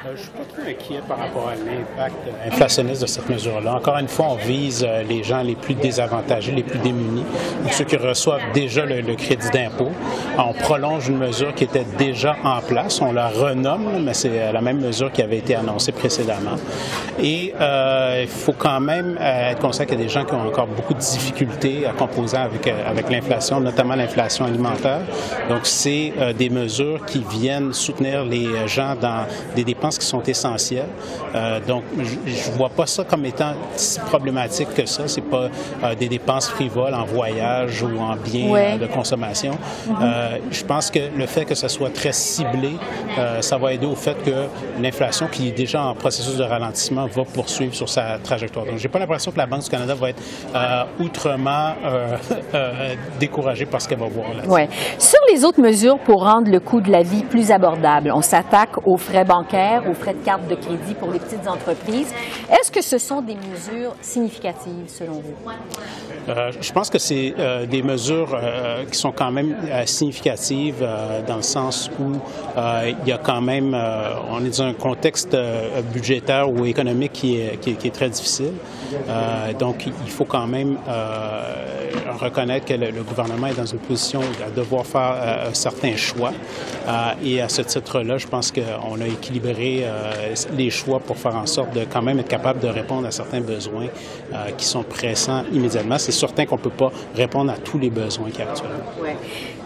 Euh, 0.06 0.08
je 0.08 0.12
ne 0.12 0.18
suis 0.18 0.30
pas 0.30 0.44
trop 0.44 0.70
inquiet 0.70 1.02
par 1.08 1.18
rapport 1.18 1.50
à 1.50 1.56
l'impact 1.56 2.16
inflationniste 2.46 3.02
de 3.02 3.08
cette 3.08 3.30
mesure-là. 3.30 3.76
Encore 3.76 3.98
une 3.98 4.08
fois, 4.08 4.28
on 4.32 4.36
vise 4.36 4.86
euh, 4.88 5.04
les 5.04 5.24
gens 5.24 5.42
les 5.42 5.56
plus 5.56 5.76
désavantagés, 5.76 6.52
les 6.52 6.64
plus 6.64 6.80
démunis, 6.80 7.24
ceux 7.72 7.86
qui 7.86 7.96
reçoivent 7.98 8.42
déjà 8.54 8.86
le, 8.86 9.02
crédit 9.16 9.50
d'impôt. 9.52 9.92
On 10.38 10.54
prolonge 10.54 11.08
une 11.08 11.18
mesure 11.18 11.54
qui 11.54 11.66
était 11.66 11.86
déjà 11.98 12.36
en 12.44 12.62
place. 12.62 13.02
On 13.02 13.12
la 13.12 13.30
renomme, 13.30 14.04
mais 14.04 14.14
c'est 14.14 14.52
la 14.52 14.62
même 14.62 14.80
mesure 14.80 15.12
qui 15.12 15.22
avait 15.22 15.38
été 15.38 15.56
annoncée 15.56 15.92
précédemment. 15.92 16.56
Et 17.22 17.54
euh, 17.60 18.20
il 18.24 18.28
faut 18.28 18.54
quand 18.54 18.80
même 18.80 19.18
être 19.22 19.60
conscient 19.60 19.86
qu'il 19.86 20.00
y 20.00 20.02
a 20.02 20.04
des 20.04 20.10
gens 20.10 20.26
qui 20.26 20.34
ont 20.34 20.48
encore 20.48 20.68
beaucoup 20.68 20.94
de 20.94 21.00
difficultés 21.00 21.86
à 21.86 21.92
composer 21.92 22.38
avec, 22.38 22.68
avec 22.68 23.10
l'inflation, 23.10 23.60
notamment 23.60 23.96
l'inflation 23.96 24.46
alimentaire. 24.46 25.02
Donc, 25.50 25.62
c'est 25.64 26.14
des 26.38 26.50
mesures 26.50 27.06
qui 27.06 27.24
viennent 27.30 27.74
soutenir 27.74 28.26
les 28.26 28.68
gens 28.68 28.96
dans 29.00 29.26
des 29.56 29.64
dépenses 29.64 29.83
qui 29.92 30.06
sont 30.06 30.22
essentiels. 30.24 30.88
Euh, 31.36 31.60
donc, 31.60 31.84
je 31.98 32.52
ne 32.52 32.56
vois 32.56 32.70
pas 32.70 32.86
ça 32.86 33.04
comme 33.04 33.26
étant 33.26 33.54
si 33.76 34.00
problématique 34.00 34.74
que 34.74 34.86
ça. 34.86 35.08
C'est 35.08 35.22
pas 35.22 35.50
euh, 35.84 35.96
des 35.96 36.08
dépenses 36.08 36.48
frivoles 36.50 36.94
en 36.94 37.06
voyage 37.06 37.84
ou 37.84 38.00
en 38.00 38.16
biens 38.16 38.54
euh, 38.56 38.78
de 38.78 38.88
consommation. 38.88 39.52
Mhm. 39.88 40.52
je 40.52 40.64
pense 40.64 40.90
que 40.90 41.00
le 41.16 41.26
fait 41.26 41.46
que 41.46 41.56
ça 41.56 41.70
soit 41.70 41.94
très 41.94 42.14
ciblé, 42.14 42.72
ça 43.42 43.58
va 43.58 43.74
aider 43.74 43.86
au 43.86 43.96
fait 43.96 44.16
que 44.24 44.48
l'inflation, 44.82 45.28
qui 45.28 45.50
est 45.50 45.52
déjà 45.52 45.84
en 45.84 45.96
processus 45.96 46.38
de 46.38 46.44
ralentissement, 46.44 47.08
va 47.08 47.24
poursuivre 47.26 47.74
sur 47.74 47.90
sa 47.90 48.18
trajectoire. 48.20 48.66
Donc, 48.66 48.78
j'ai 48.78 48.88
pas 48.88 49.00
l'impression 49.00 49.32
que 49.32 49.38
la 49.38 49.46
Banque 49.46 49.64
du 49.64 49.70
Canada 49.70 49.94
va 49.96 50.10
être 50.10 50.22
outrement 51.00 51.74
découragée 53.20 53.66
par 53.66 53.82
ce 53.82 53.88
qu'elle 53.88 54.00
va 54.00 54.08
voir 54.08 54.34
là. 54.34 54.46
Ouais. 54.48 54.70
Sur 54.98 55.20
les 55.32 55.46
autres 55.46 55.62
mesures 55.62 56.00
pour 56.00 56.24
rendre 56.24 56.50
le 56.50 56.60
coût 56.60 56.82
de 56.82 56.92
la 56.92 57.04
vie 57.04 57.24
plus 57.24 57.52
abordable, 57.52 58.12
on 58.14 58.22
s'attaque 58.22 58.86
aux 58.86 58.98
frais 58.98 59.26
bancaires 59.26 59.84
aux 59.90 59.94
frais 59.94 60.14
de 60.14 60.24
carte 60.24 60.48
de 60.48 60.56
crédit 60.56 60.94
pour 61.00 61.12
les 61.12 61.20
petites 61.20 61.48
entreprises. 61.48 62.14
Est-ce 62.50 62.72
que 62.72 62.82
ce 62.82 62.98
sont 62.98 63.22
des 63.22 63.36
mesures 63.36 63.96
significatives 64.02 64.88
selon 64.88 65.14
vous? 65.14 65.34
Euh, 66.30 66.52
je 66.60 66.72
pense 66.72 66.90
que 66.90 67.00
c'est 67.00 67.34
euh, 67.38 67.66
des 67.66 67.82
mesures 67.82 68.34
euh, 68.34 68.86
qui 68.86 68.98
sont 68.98 69.12
quand 69.12 69.32
même 69.32 69.56
significatives 69.86 70.86
dans 71.28 71.38
le 71.38 71.42
sens 71.42 71.90
où 72.00 72.14
il 72.58 73.08
y 73.08 73.12
a 73.12 73.18
quand 73.18 73.42
même, 73.42 73.76
on 74.30 74.44
est 74.44 74.58
dans 74.58 74.64
un 74.64 74.74
contexte 74.74 75.36
budgétaire 75.94 76.50
ou 76.50 76.66
économique 76.66 77.14
qui 77.14 77.38
est, 77.38 77.60
qui 77.60 77.72
est, 77.72 77.94
très 77.94 78.10
difficile. 78.10 78.54
donc, 79.60 79.86
il 79.86 80.12
faut 80.12 80.26
quand 80.26 80.48
même 80.48 80.78
reconnaître 82.18 82.66
que 82.66 82.74
le, 82.74 83.04
gouvernement 83.04 83.48
est 83.48 83.58
dans 83.58 83.66
une 83.66 83.80
position 83.80 84.22
à 84.46 84.50
devoir 84.50 84.86
faire 84.86 85.48
un 85.50 85.54
certain 85.54 85.96
choix. 85.96 86.32
et 87.24 87.42
à 87.42 87.50
ce 87.50 87.62
titre-là, 87.62 88.18
je 88.18 88.28
pense 88.28 88.52
qu'on 88.52 89.02
a 89.02 89.08
équilibré 89.08 89.86
les 90.56 90.70
choix 90.70 91.00
pour 91.00 91.18
faire 91.18 91.36
en 91.36 91.46
sorte 91.46 91.74
de 91.74 91.86
quand 91.86 92.02
même 92.02 92.20
être 92.20 92.28
capable 92.28 92.60
de 92.60 92.68
répondre 92.68 93.08
à 93.08 93.12
certains 93.12 93.42
besoins 93.42 93.88
qui 94.58 94.66
sont 94.66 94.84
pressants 94.84 95.44
immédiatement 95.52 95.98
certain 96.14 96.46
qu'on 96.46 96.56
ne 96.56 96.62
peut 96.62 96.70
pas 96.70 96.92
répondre 97.16 97.52
à 97.52 97.58
tous 97.58 97.78
les 97.78 97.90
besoins 97.90 98.30
qu'il 98.30 98.40
y 98.40 98.44
a 98.44 98.52
actuellement. 98.52 98.78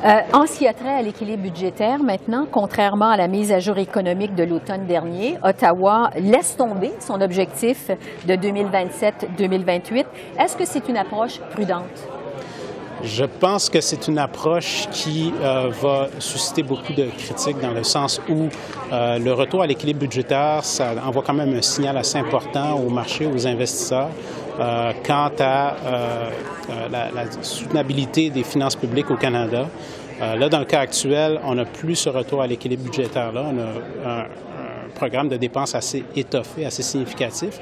Euh, 0.05 0.19
en 0.33 0.45
ce 0.45 0.57
qui 0.57 0.67
a 0.67 0.73
trait 0.73 0.95
à 0.95 1.01
l'équilibre 1.01 1.43
budgétaire, 1.43 1.99
maintenant, 1.99 2.45
contrairement 2.51 3.09
à 3.09 3.17
la 3.17 3.27
mise 3.27 3.51
à 3.51 3.59
jour 3.59 3.77
économique 3.77 4.35
de 4.35 4.43
l'automne 4.43 4.85
dernier, 4.85 5.37
Ottawa 5.43 6.11
laisse 6.17 6.55
tomber 6.55 6.91
son 6.99 7.19
objectif 7.21 7.89
de 8.27 8.33
2027-2028. 8.33 10.05
Est-ce 10.39 10.55
que 10.55 10.65
c'est 10.65 10.87
une 10.87 10.97
approche 10.97 11.39
prudente? 11.51 12.16
Je 13.07 13.23
pense 13.23 13.69
que 13.69 13.79
c'est 13.79 14.09
une 14.09 14.17
approche 14.17 14.87
qui 14.91 15.31
euh, 15.41 15.69
va 15.81 16.09
susciter 16.19 16.61
beaucoup 16.61 16.91
de 16.91 17.05
critiques 17.05 17.59
dans 17.61 17.71
le 17.71 17.83
sens 17.83 18.21
où 18.27 18.49
euh, 18.91 19.17
le 19.17 19.33
retour 19.33 19.61
à 19.61 19.67
l'équilibre 19.67 20.01
budgétaire, 20.01 20.65
ça 20.65 20.93
envoie 21.05 21.23
quand 21.25 21.33
même 21.33 21.55
un 21.55 21.61
signal 21.61 21.97
assez 21.97 22.17
important 22.17 22.77
au 22.77 22.89
marché, 22.89 23.25
aux 23.25 23.47
investisseurs, 23.47 24.09
euh, 24.59 24.91
quant 25.05 25.31
à 25.39 25.75
la, 26.91 27.31
soutenabilité 27.41 28.29
des 28.29 28.43
finances 28.43 28.75
publiques 28.75 29.09
au 29.09 29.15
Canada. 29.15 29.67
là, 30.19 30.49
dans 30.49 30.59
le 30.59 30.65
cas 30.65 30.81
actuel, 30.81 31.39
on 31.45 31.55
n'a 31.55 31.65
plus 31.65 31.95
ce 31.95 32.09
retour 32.09 32.41
à 32.41 32.47
l'équilibre 32.47 32.83
budgétaire-là. 32.83 33.45
On 33.53 33.57
a 33.57 34.09
un, 34.09 34.19
un 34.19 34.89
programme 34.95 35.29
de 35.29 35.37
dépenses 35.37 35.75
assez 35.75 36.03
étoffé, 36.15 36.65
assez 36.65 36.83
significatif. 36.83 37.59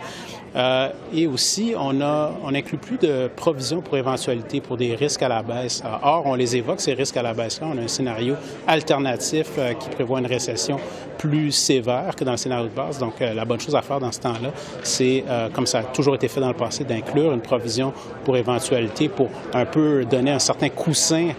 Euh, 0.56 0.90
et 1.14 1.28
aussi, 1.28 1.74
on 1.78 2.02
a, 2.02 2.32
on 2.44 2.52
plus 2.78 2.98
de 2.98 3.30
provisions 3.36 3.82
pour 3.82 3.98
éventualité, 3.98 4.62
pour 4.62 4.78
des 4.78 4.96
risques 4.96 5.22
à 5.22 5.28
la 5.28 5.44
baisse. 5.44 5.84
Euh, 5.86 5.90
or, 6.02 6.24
on 6.26 6.36
les 6.36 6.56
évoque, 6.56 6.80
ces 6.80 6.94
risques 6.94 7.18
à 7.18 7.22
la 7.22 7.34
baisse-là. 7.34 7.68
On 7.74 7.78
a 7.78 7.82
un 7.82 7.88
scénario 7.88 8.36
alternatif 8.66 9.48
euh, 9.58 9.74
qui 9.74 9.90
prévoit 9.90 10.20
une 10.20 10.26
récession 10.26 10.80
plus 11.18 11.52
sévère 11.52 12.16
que 12.16 12.24
dans 12.24 12.32
le 12.32 12.38
scénario 12.38 12.68
de 12.68 12.74
base. 12.74 13.00
Donc, 13.00 13.20
la 13.20 13.46
bonne 13.46 13.60
chose 13.60 13.76
à 13.76 13.82
faire 13.82 14.00
dans 14.00 14.12
ce 14.12 14.20
temps-là, 14.20 14.52
c'est, 14.84 15.24
comme 15.54 15.66
ça 15.66 15.80
a 15.80 15.84
toujours 15.84 16.16
été 16.16 16.28
fait 16.28 16.42
dans 16.42 16.50
le 16.50 16.54
passé, 16.54 16.84
d'inclure 16.84 17.32
une 17.32 17.40
provision 17.40 17.94
pour 18.26 18.36
éventualité 18.36 19.08
pour 19.08 19.30
un 19.54 19.66
peu 19.66 20.04
donner 20.04 20.32
un 20.32 20.40
certain 20.40 20.70
coussin 20.70 21.30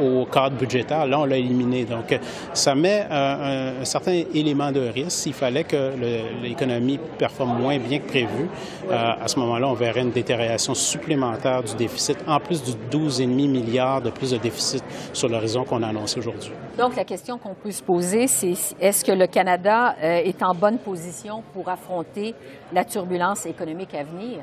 au 0.00 0.26
cadre 0.26 0.56
budgétaire. 0.56 1.06
Là, 1.06 1.18
on 1.18 1.24
l'a 1.24 1.38
éliminé. 1.38 1.84
Donc, 1.84 2.16
ça 2.52 2.74
met 2.74 3.06
un, 3.10 3.84
certain 3.84 4.22
élément 4.34 4.70
de 4.70 4.80
risque 4.80 5.10
s'il 5.10 5.32
fallait 5.32 5.64
que 5.64 5.92
l'économie 6.42 7.00
performe 7.18 7.58
moins 7.58 7.78
bien 7.78 7.98
que 7.98 8.08
prévu. 8.08 8.48
Euh, 8.90 8.94
à 9.20 9.28
ce 9.28 9.38
moment-là, 9.40 9.68
on 9.68 9.74
verrait 9.74 10.02
une 10.02 10.10
détérioration 10.10 10.74
supplémentaire 10.74 11.62
du 11.62 11.74
déficit, 11.74 12.18
en 12.26 12.38
plus 12.38 12.62
du 12.62 12.72
12,5 12.96 13.26
milliards 13.26 14.00
de 14.00 14.10
plus 14.10 14.30
de 14.30 14.38
déficit 14.38 14.84
sur 15.12 15.28
l'horizon 15.28 15.64
qu'on 15.64 15.82
a 15.82 15.88
annoncé 15.88 16.18
aujourd'hui. 16.18 16.52
Donc, 16.78 16.96
la 16.96 17.04
question 17.04 17.38
qu'on 17.38 17.54
peut 17.54 17.70
se 17.70 17.82
poser, 17.82 18.26
c'est 18.26 18.54
est-ce 18.80 19.04
que 19.04 19.12
le 19.12 19.26
Canada 19.26 19.94
euh, 20.02 20.16
est 20.24 20.42
en 20.42 20.54
bonne 20.54 20.78
position 20.78 21.42
pour 21.52 21.68
affronter 21.68 22.34
la 22.72 22.84
turbulence 22.84 23.46
économique 23.46 23.94
à 23.94 24.04
venir? 24.04 24.40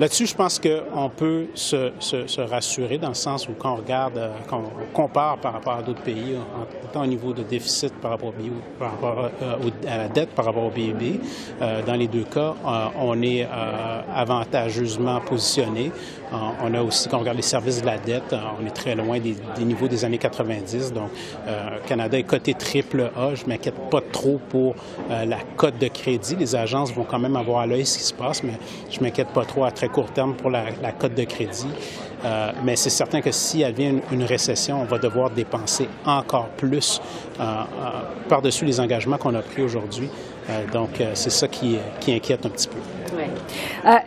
Là-dessus, 0.00 0.26
je 0.26 0.34
pense 0.34 0.60
qu'on 0.60 1.08
peut 1.08 1.46
se, 1.54 2.40
rassurer 2.40 2.98
dans 2.98 3.08
le 3.08 3.14
sens 3.14 3.48
où 3.48 3.52
quand 3.58 3.72
on 3.72 3.76
regarde, 3.76 4.16
euh, 4.16 4.28
quand 4.46 4.62
on 4.62 4.94
compare 4.94 5.38
par 5.38 5.54
rapport 5.54 5.72
à 5.72 5.82
d'autres 5.82 6.02
pays, 6.02 6.36
autant 6.84 7.02
au 7.02 7.06
niveau 7.06 7.32
de 7.32 7.42
déficit 7.42 7.92
par 7.94 8.12
rapport, 8.12 8.28
au, 8.28 8.78
par 8.78 8.92
rapport 8.92 9.30
euh, 9.42 9.70
à 9.88 9.98
la 9.98 10.08
dette 10.08 10.30
par 10.30 10.44
rapport 10.44 10.66
au 10.66 10.70
PIB, 10.70 11.18
euh, 11.60 11.82
dans 11.84 11.94
les 11.94 12.06
deux 12.06 12.22
cas, 12.22 12.54
on 13.00 13.20
est 13.22 13.48
avantageusement 14.14 15.20
positionné. 15.20 15.90
On 16.32 16.74
a 16.74 16.82
aussi, 16.82 17.08
quand 17.08 17.16
on 17.16 17.20
regarde 17.20 17.36
les 17.36 17.42
services 17.42 17.80
de 17.80 17.86
la 17.86 17.98
dette, 17.98 18.34
on 18.60 18.66
est 18.66 18.70
très 18.70 18.94
loin 18.94 19.18
des, 19.18 19.36
niveaux 19.64 19.88
des 19.88 20.04
années 20.04 20.18
90. 20.18 20.92
Donc, 20.92 21.10
le 21.46 21.86
Canada 21.86 22.18
est 22.18 22.24
coté 22.24 22.54
triple 22.54 23.10
A. 23.16 23.34
Je 23.34 23.46
m'inquiète 23.46 23.78
pas 23.90 24.00
trop 24.00 24.40
pour 24.48 24.74
la 25.08 25.38
cote 25.56 25.78
de 25.78 25.88
crédit. 25.88 26.36
Les 26.36 26.54
agences 26.54 26.92
vont 26.92 27.04
quand 27.04 27.18
même 27.18 27.36
avoir 27.36 27.60
à 27.60 27.66
l'œil 27.66 27.86
ce 27.86 27.98
qui 27.98 28.04
se 28.04 28.14
passe, 28.14 28.42
mais 28.42 28.58
je 28.90 29.00
m'inquiète 29.00 29.28
pas 29.28 29.44
trop 29.44 29.64
à 29.64 29.70
très 29.70 29.88
court 29.88 30.10
terme 30.10 30.34
pour 30.34 30.50
la, 30.50 30.92
cote 30.98 31.14
de 31.14 31.24
crédit. 31.24 31.68
Euh, 32.24 32.50
mais 32.64 32.74
c'est 32.74 32.90
certain 32.90 33.20
que 33.20 33.30
s'il 33.30 33.64
advient 33.64 33.90
une, 33.90 34.02
une, 34.10 34.24
récession, 34.24 34.80
on 34.80 34.84
va 34.84 34.98
devoir 34.98 35.30
dépenser 35.30 35.88
encore 36.04 36.48
plus 36.48 37.00
euh, 37.38 37.42
euh, 37.42 37.90
par-dessus 38.28 38.64
les 38.64 38.80
engagements 38.80 39.18
qu'on 39.18 39.34
a 39.34 39.42
pris 39.42 39.62
aujourd'hui. 39.62 40.10
Donc, 40.72 41.02
c'est 41.14 41.30
ça 41.30 41.48
qui, 41.48 41.78
qui, 42.00 42.14
inquiète 42.14 42.46
un 42.46 42.50
petit 42.50 42.68
peu. 42.68 42.78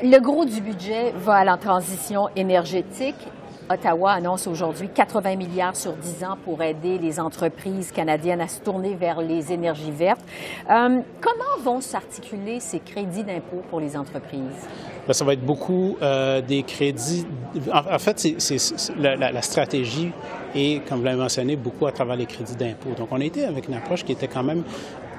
le 0.03 0.19
gros 0.19 0.45
du 0.45 0.61
budget 0.61 1.13
va 1.15 1.35
à 1.35 1.43
la 1.43 1.57
transition 1.57 2.29
énergétique 2.35 3.27
Ottawa 3.71 4.11
annonce 4.11 4.47
aujourd'hui 4.47 4.89
80 4.89 5.35
milliards 5.35 5.75
sur 5.75 5.93
10 5.93 6.23
ans 6.25 6.37
pour 6.43 6.61
aider 6.61 6.97
les 6.97 7.19
entreprises 7.19 7.91
canadiennes 7.91 8.41
à 8.41 8.47
se 8.47 8.59
tourner 8.59 8.95
vers 8.95 9.21
les 9.21 9.51
énergies 9.51 9.91
vertes. 9.91 10.23
Euh, 10.69 10.99
comment 11.21 11.63
vont 11.63 11.81
s'articuler 11.81 12.59
ces 12.59 12.79
crédits 12.79 13.23
d'impôt 13.23 13.61
pour 13.69 13.79
les 13.79 13.95
entreprises? 13.95 14.67
Ben, 15.07 15.13
ça 15.13 15.25
va 15.25 15.33
être 15.33 15.45
beaucoup 15.45 15.97
euh, 16.01 16.41
des 16.41 16.63
crédits. 16.63 17.25
En, 17.73 17.99
fait, 17.99 18.19
c'est 18.37 18.57
la, 18.97 19.15
la, 19.15 19.41
stratégie 19.41 20.11
est, 20.53 20.85
comme 20.87 20.99
vous 20.99 21.05
l'avez 21.05 21.17
mentionné, 21.17 21.55
beaucoup 21.55 21.87
à 21.87 21.91
travers 21.91 22.15
les 22.15 22.25
crédits 22.25 22.55
d'impôt. 22.55 22.89
Donc, 22.97 23.07
on 23.11 23.19
été 23.21 23.45
avec 23.45 23.67
une 23.67 23.75
approche 23.75 24.03
qui 24.03 24.11
était 24.11 24.27
quand 24.27 24.43
même 24.43 24.63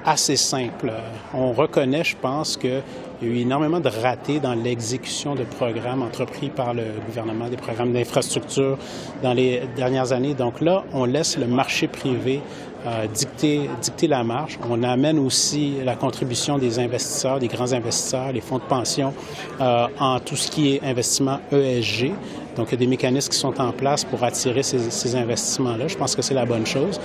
assez 0.05 0.35
simple. 0.35 0.91
On 1.33 1.53
reconnaît, 1.53 2.03
je 2.03 2.15
pense, 2.15 2.57
qu'il 2.57 2.81
y 3.21 3.25
a 3.25 3.27
eu 3.27 3.37
énormément 3.37 3.79
de 3.79 3.89
ratés 3.89 4.39
dans 4.39 4.53
l'exécution 4.53 5.35
de 5.35 5.43
programmes 5.43 6.01
entrepris 6.01 6.49
par 6.49 6.73
le 6.73 6.83
gouvernement, 7.05 7.47
des 7.47 7.57
programmes 7.57 7.93
d'infrastructure 7.93 8.77
dans 9.21 9.33
les 9.33 9.63
dernières 9.75 10.11
années. 10.11 10.33
Donc 10.33 10.61
là, 10.61 10.83
on 10.93 11.05
laisse 11.05 11.37
le 11.37 11.47
marché 11.47 11.87
privé 11.87 12.41
euh, 12.85 13.07
dicter, 13.07 13.69
dicter 13.81 14.07
la 14.07 14.25
marche. 14.25 14.59
On 14.69 14.83
amène 14.83 15.17
aussi 15.17 15.75
la 15.85 15.95
contribution 15.95 16.57
des 16.57 16.79
investisseurs, 16.79 17.39
des 17.39 17.47
grands 17.47 17.71
investisseurs, 17.71 18.33
les 18.33 18.41
fonds 18.41 18.57
de 18.57 18.63
pension 18.63 19.13
euh, 19.61 19.87
en 19.99 20.19
tout 20.19 20.35
ce 20.35 20.51
qui 20.51 20.75
est 20.75 20.83
investissement 20.83 21.39
ESG. 21.51 22.11
Donc, 22.55 22.67
il 22.69 22.71
y 22.71 22.75
a 22.75 22.77
des 22.77 22.87
mécanismes 22.87 23.31
qui 23.31 23.37
sont 23.37 23.59
en 23.59 23.71
place 23.71 24.03
pour 24.03 24.23
attirer 24.23 24.63
ces, 24.63 25.15
investissements-là. 25.15 25.87
Je 25.87 25.97
pense 25.97 26.15
que 26.15 26.21
c'est 26.21 26.33
la 26.33 26.45
bonne 26.45 26.65
chose. 26.65 26.99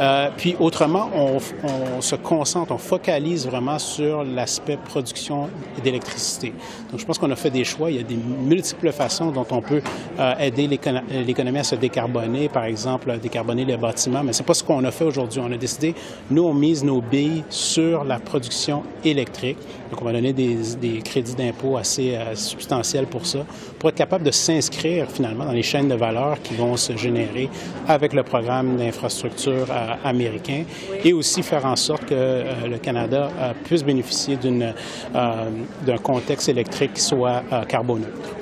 Euh, 0.00 0.28
puis, 0.36 0.56
autrement, 0.58 1.10
on, 1.14 2.00
se 2.00 2.16
concentre, 2.16 2.72
on 2.72 2.78
focalise 2.78 3.46
vraiment 3.46 3.78
sur 3.78 4.24
l'aspect 4.24 4.76
production 4.76 5.48
d'électricité. 5.82 6.52
Donc, 6.90 7.00
je 7.00 7.04
pense 7.04 7.18
qu'on 7.18 7.30
a 7.30 7.36
fait 7.36 7.50
des 7.50 7.64
choix. 7.64 7.90
Il 7.90 7.96
y 7.96 8.00
a 8.00 8.02
des 8.02 8.16
multiples 8.16 8.92
façons 8.92 9.30
dont 9.30 9.46
on 9.50 9.60
peut 9.60 9.82
euh, 10.18 10.34
aider 10.38 10.66
l'économie 10.66 11.58
à 11.58 11.64
se 11.64 11.76
décarboner, 11.76 12.48
par 12.48 12.64
exemple, 12.64 13.16
décarboner 13.18 13.64
les 13.64 13.76
bâtiments, 13.76 14.22
mais 14.22 14.32
c'est 14.32 14.46
pas 14.46 14.54
ce 14.54 14.64
qu'on 14.64 14.84
a 14.84 14.90
fait 14.90 15.04
aujourd'hui. 15.04 15.40
On 15.44 15.52
a 15.52 15.56
décidé, 15.56 15.94
nous, 16.30 16.44
on 16.44 16.54
mise 16.54 16.82
nos 16.82 17.00
billes 17.00 17.44
sur 17.50 18.04
la 18.04 18.18
production 18.18 18.82
électrique. 19.04 19.58
Donc, 19.90 20.00
on 20.00 20.04
va 20.04 20.12
donner 20.12 20.32
des, 20.32 20.56
des 20.80 21.02
crédits 21.02 21.34
d'impôt 21.34 21.76
assez 21.76 22.14
euh, 22.14 22.34
substantiels 22.34 23.06
pour 23.06 23.26
ça, 23.26 23.40
pour 23.78 23.90
être 23.90 23.96
capable 23.96 24.24
de 24.24 24.30
s'inscrire 24.30 24.93
finalement 25.08 25.44
dans 25.44 25.52
les 25.52 25.62
chaînes 25.62 25.88
de 25.88 25.94
valeur 25.94 26.40
qui 26.42 26.54
vont 26.54 26.76
se 26.76 26.96
générer 26.96 27.48
avec 27.88 28.12
le 28.12 28.22
programme 28.22 28.76
d'infrastructure 28.76 29.66
euh, 29.70 29.94
américain 30.04 30.64
et 31.04 31.12
aussi 31.12 31.42
faire 31.42 31.66
en 31.66 31.76
sorte 31.76 32.06
que 32.06 32.14
euh, 32.14 32.66
le 32.68 32.78
Canada 32.78 33.30
puisse 33.64 33.84
bénéficier 33.84 34.36
d'un 34.36 35.98
contexte 36.02 36.48
électrique 36.48 36.94
qui 36.94 37.00
soit 37.00 37.42
carboneutre. 37.68 38.34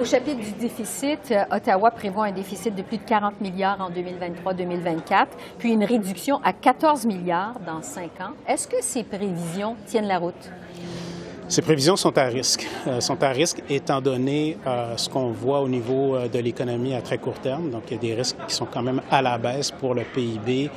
Au 0.00 0.04
chapitre 0.04 0.40
du 0.40 0.50
déficit, 0.52 1.32
Ottawa 1.52 1.90
prévoit 1.92 2.24
un 2.26 2.32
déficit 2.32 2.74
de 2.74 2.82
plus 2.82 2.98
de 2.98 3.04
40 3.04 3.40
milliards 3.40 3.80
en 3.80 3.90
2023-2024, 3.90 5.26
puis 5.56 5.72
une 5.72 5.84
réduction 5.84 6.40
à 6.42 6.52
14 6.52 7.06
milliards 7.06 7.54
dans 7.64 7.80
cinq 7.80 8.20
ans. 8.20 8.32
Est-ce 8.48 8.66
que 8.66 8.78
ces 8.80 9.04
prévisions 9.04 9.76
tiennent 9.86 10.08
la 10.08 10.18
route? 10.18 10.50
Ces 11.46 11.60
prévisions 11.60 11.96
sont 11.96 12.16
à 12.16 12.24
risque. 12.24 12.66
Euh, 12.86 13.00
sont 13.00 13.22
à 13.22 13.28
risque 13.28 13.62
étant 13.68 14.00
donné 14.00 14.56
euh, 14.66 14.96
ce 14.96 15.10
qu'on 15.10 15.30
voit 15.30 15.60
au 15.60 15.68
niveau 15.68 16.16
euh, 16.16 16.26
de 16.26 16.38
l'économie 16.38 16.94
à 16.94 17.02
très 17.02 17.18
court 17.18 17.38
terme. 17.40 17.70
Donc, 17.70 17.82
il 17.90 17.94
y 17.94 17.96
a 17.96 18.00
des 18.00 18.14
risques 18.14 18.36
qui 18.48 18.54
sont 18.54 18.64
quand 18.64 18.82
même 18.82 19.02
à 19.10 19.20
la 19.20 19.36
baisse 19.36 19.70
pour 19.70 19.94
le 19.94 20.04
PIB 20.04 20.70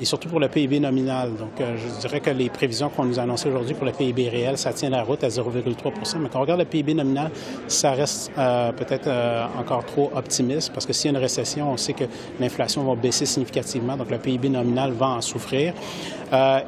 et 0.00 0.04
surtout 0.04 0.28
pour 0.28 0.40
le 0.40 0.48
PIB 0.48 0.80
nominal. 0.80 1.30
Donc, 1.36 1.52
je 1.58 2.00
dirais 2.00 2.20
que 2.20 2.30
les 2.30 2.48
prévisions 2.50 2.88
qu'on 2.88 3.04
nous 3.04 3.18
a 3.18 3.22
annoncées 3.22 3.48
aujourd'hui 3.48 3.74
pour 3.74 3.86
le 3.86 3.92
PIB 3.92 4.28
réel, 4.28 4.58
ça 4.58 4.72
tient 4.72 4.90
la 4.90 5.02
route 5.02 5.22
à 5.24 5.28
0,3% 5.28 6.18
Mais 6.18 6.28
quand 6.28 6.38
on 6.38 6.42
regarde 6.42 6.60
le 6.60 6.66
PIB 6.66 6.94
nominal, 6.94 7.30
ça 7.68 7.92
reste 7.92 8.32
peut-être 8.34 9.08
encore 9.58 9.84
trop 9.84 10.10
optimiste 10.14 10.72
parce 10.72 10.86
que 10.86 10.92
s'il 10.92 11.10
y 11.10 11.14
a 11.14 11.18
une 11.18 11.22
récession, 11.22 11.70
on 11.72 11.76
sait 11.76 11.92
que 11.92 12.04
l'inflation 12.40 12.82
va 12.84 12.94
baisser 12.94 13.26
significativement. 13.26 13.96
Donc, 13.96 14.10
le 14.10 14.18
PIB 14.18 14.48
nominal 14.48 14.92
va 14.92 15.08
en 15.08 15.20
souffrir. 15.20 15.74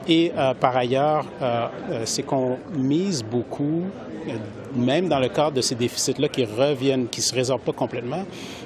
et 0.08 0.32
par 0.60 0.76
ailleurs, 0.76 1.24
c'est 2.04 2.22
qu'on 2.22 2.58
mise 2.76 3.24
beaucoup, 3.24 3.82
même 4.74 5.08
dans 5.08 5.18
le 5.18 5.28
cadre 5.28 5.52
de 5.52 5.60
ces 5.60 5.74
déficits-là 5.74 6.28
qui 6.28 6.44
reviennent, 6.44 7.08
qui 7.08 7.20
ne 7.20 7.24
se 7.24 7.34
résorbent 7.34 7.62
pas 7.62 7.72
complètement, 7.72 8.24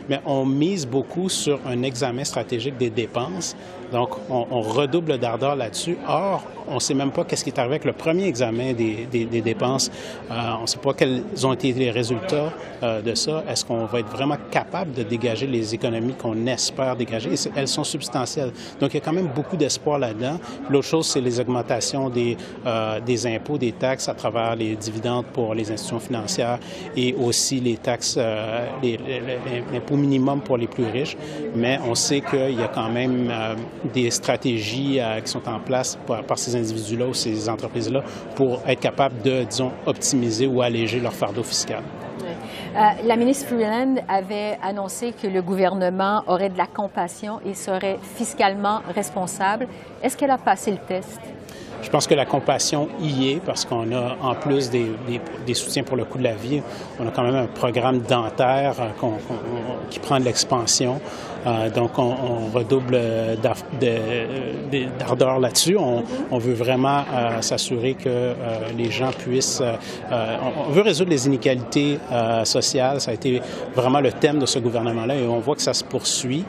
mais 0.09 0.21
on 0.25 0.47
mise 0.47 0.87
beaucoup 0.87 1.29
sur 1.29 1.61
un 1.67 1.83
examen 1.83 2.25
stratégique 2.25 2.79
des 2.79 2.91
dépenses. 2.91 3.57
Donc, 3.93 4.11
on, 4.29 4.61
redouble 4.61 5.19
d'ardeur 5.19 5.57
là-dessus. 5.57 5.97
Or, 6.07 6.43
on 6.69 6.75
ne 6.75 6.81
sait 6.81 6.95
même 6.95 7.11
pas 7.11 7.25
qu'est-ce 7.25 7.43
qui 7.43 7.51
est 7.51 7.59
arrivé 7.59 7.77
avec 7.77 7.85
le 7.87 7.93
premier 7.95 8.27
examen 8.27 8.73
des, 8.73 9.07
dépenses. 9.41 9.91
Euh, 10.31 10.35
on 10.59 10.63
ne 10.63 10.67
sait 10.67 10.79
pas 10.79 10.93
quels 10.93 11.23
ont 11.45 11.53
été 11.53 11.73
les 11.73 11.91
résultats 11.91 12.53
euh, 12.83 13.01
de 13.01 13.15
ça. 13.15 13.45
Est-ce 13.49 13.65
qu'on 13.65 13.87
va 13.87 14.01
être 14.01 14.11
vraiment 14.11 14.37
capable 14.51 14.93
de 14.93 15.03
dégager 15.03 15.47
les 15.47 15.75
économies 15.75 16.15
qu'on 16.15 16.47
espère 16.47 16.97
dégager? 16.97 17.31
elles 17.57 17.69
sont 17.69 17.85
substantielles. 17.85 18.53
Donc, 18.81 18.93
il 18.93 18.99
y 18.99 19.01
a 19.01 19.05
quand 19.05 19.13
même 19.13 19.31
beaucoup 19.35 19.57
d'espoir 19.57 19.99
là-dedans. 19.99 20.39
L'autre 20.69 20.87
chose, 20.87 21.07
c'est 21.07 21.21
les 21.21 21.41
augmentations 21.41 22.11
des, 22.11 22.37
euh, 22.67 23.01
des 23.01 23.27
impôts, 23.27 23.57
des 23.57 23.73
taxes 23.73 24.09
à 24.09 24.15
travers 24.15 24.55
les 24.55 24.77
dividendes 24.77 25.27
pour 25.27 25.55
les 25.55 25.71
institutions 25.71 26.01
financières 26.01 26.59
et 26.97 27.15
aussi 27.15 27.61
les 27.61 27.77
taxes, 27.77 28.19
l'impôt 28.19 29.97
minimum 29.97 30.41
pour 30.41 30.59
les 30.59 30.67
plus 30.67 30.85
riches. 30.85 31.17
Mais 31.55 31.79
on 31.89 31.95
sait 31.95 32.21
qu'il 32.21 32.59
y 32.59 32.63
a 32.63 32.69
quand 32.69 32.91
même 32.91 33.33
des 33.85 34.11
stratégies 34.11 35.01
qui 35.25 35.31
sont 35.31 35.49
en 35.49 35.61
place 35.61 35.99
par, 36.07 36.23
par 36.25 36.39
ces 36.39 36.57
individus-là 36.57 37.07
ou 37.07 37.15
ces 37.15 37.49
entreprises-là 37.49 38.03
pour 38.35 38.61
être 38.67 38.81
capables 38.81 39.23
de, 39.23 39.45
disons, 39.45 39.73
optimiser 39.87 40.47
ou 40.47 40.63
alléger 40.63 41.01
leur 41.01 41.13
fardeau 41.13 41.43
fiscal. 41.43 41.83
Euh, 42.77 42.81
la 43.05 43.17
ministre 43.17 43.47
Freeland 43.47 43.97
avait 44.09 44.59
annoncé 44.63 45.13
que 45.13 45.27
le 45.27 45.43
gouvernement 45.43 46.23
aurait 46.27 46.51
de 46.51 46.59
la 46.59 46.67
compassion 46.67 47.41
et 47.45 47.55
serait 47.55 47.99
fiscalement 48.17 48.83
responsable. 48.95 49.67
Est-ce 50.03 50.17
qu'elle 50.17 50.31
a 50.31 50.39
passé 50.39 50.71
le 50.71 50.77
test? 50.77 51.21
Je 51.83 51.91
pense 51.91 52.07
que 52.07 52.15
la 52.15 52.27
compassion 52.27 52.89
y 53.01 53.31
est 53.31 53.41
parce 53.41 53.65
qu'on 53.65 53.93
a, 53.93 54.17
en 54.21 54.35
plus 54.35 54.71
des, 54.71 55.55
soutiens 55.55 55.85
pour 55.85 55.97
le 55.97 56.05
coût 56.05 56.19
de 56.19 56.25
la 56.25 56.35
vie, 56.35 56.61
on 56.99 57.07
a 57.07 57.11
quand 57.11 57.23
même 57.23 57.37
un 57.37 57.47
programme 57.47 58.01
dentaire 58.01 58.75
euh, 58.81 59.09
qui 59.89 59.99
prend 59.99 60.19
de 60.19 60.25
l'expansion. 60.25 61.01
Euh, 61.47 61.71
donc, 61.71 61.99
on, 61.99 62.49
redouble 62.53 62.99
d'ardeur 64.99 65.39
là-dessus. 65.39 65.77
On, 65.79 66.39
veut 66.39 66.55
vraiment 66.55 67.05
euh, 67.15 67.41
s'assurer 67.43 67.95
que 67.95 68.35
les 68.77 68.91
gens 68.91 69.11
puissent... 69.17 69.63
on, 70.11 70.73
veut 70.73 70.83
résoudre 70.83 71.11
les 71.11 71.27
inégalités 71.27 71.99
sociales. 72.45 73.01
Ça 73.01 73.13
a 73.13 73.15
été 73.15 73.41
vraiment 73.75 74.01
le 74.01 74.13
thème 74.13 74.41
de 74.41 74.47
ce 74.47 74.59
gouvernement-là 74.59 75.15
et 75.15 75.27
on 75.27 75.39
voit 75.39 75.55
que 75.55 75.63
ça 75.63 75.75
se 75.75 75.85
poursuit. 75.85 76.45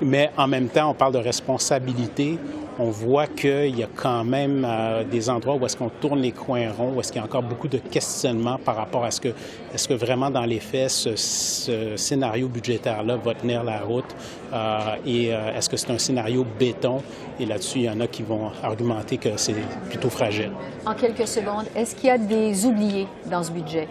mais 0.00 0.30
en 0.36 0.46
même 0.46 0.68
temps, 0.68 0.90
on 0.90 0.94
parle 0.94 1.12
de 1.12 1.18
responsabilité 1.18 2.38
on 2.78 2.90
voit 2.90 3.26
qu'il 3.26 3.76
y 3.76 3.82
a 3.82 3.88
quand 3.94 4.24
même 4.24 4.66
euh, 4.68 5.04
des 5.04 5.30
endroits 5.30 5.54
où 5.54 5.64
est-ce 5.64 5.76
qu'on 5.76 5.88
tourne 5.88 6.20
les 6.20 6.32
coins 6.32 6.70
ronds, 6.70 6.92
où 6.94 7.00
est-ce 7.00 7.10
qu'il 7.10 7.20
y 7.20 7.22
a 7.22 7.26
encore 7.26 7.42
beaucoup 7.42 7.68
de 7.68 7.78
questionnements 7.78 8.58
par 8.58 8.76
rapport 8.76 9.04
à 9.04 9.10
ce 9.10 9.20
que, 9.20 9.28
est-ce 9.72 9.88
que 9.88 9.94
vraiment 9.94 10.30
dans 10.30 10.44
les 10.44 10.60
faits, 10.60 10.90
ce, 10.90 11.96
scénario 11.96 12.48
budgétaire-là 12.48 13.16
va 13.16 13.34
tenir 13.34 13.64
la 13.64 13.80
route 13.80 14.14
euh, 14.52 14.78
et 15.06 15.34
euh, 15.34 15.56
est-ce 15.56 15.68
que 15.68 15.76
c'est 15.76 15.90
un 15.90 15.98
scénario 15.98 16.44
béton? 16.58 17.02
Et 17.40 17.46
là-dessus, 17.46 17.78
il 17.78 17.84
y 17.84 17.90
en 17.90 18.00
a 18.00 18.06
qui 18.06 18.22
vont 18.22 18.50
argumenter 18.62 19.16
que 19.18 19.36
c'est 19.36 19.54
plutôt 19.88 20.10
fragile. 20.10 20.50
En 20.84 20.94
quelques 20.94 21.26
secondes, 21.26 21.66
est-ce 21.74 21.94
qu'il 21.94 22.08
y 22.08 22.10
a 22.10 22.18
des 22.18 22.64
oubliés 22.64 23.06
dans 23.30 23.42
ce 23.42 23.50
budget? 23.50 23.88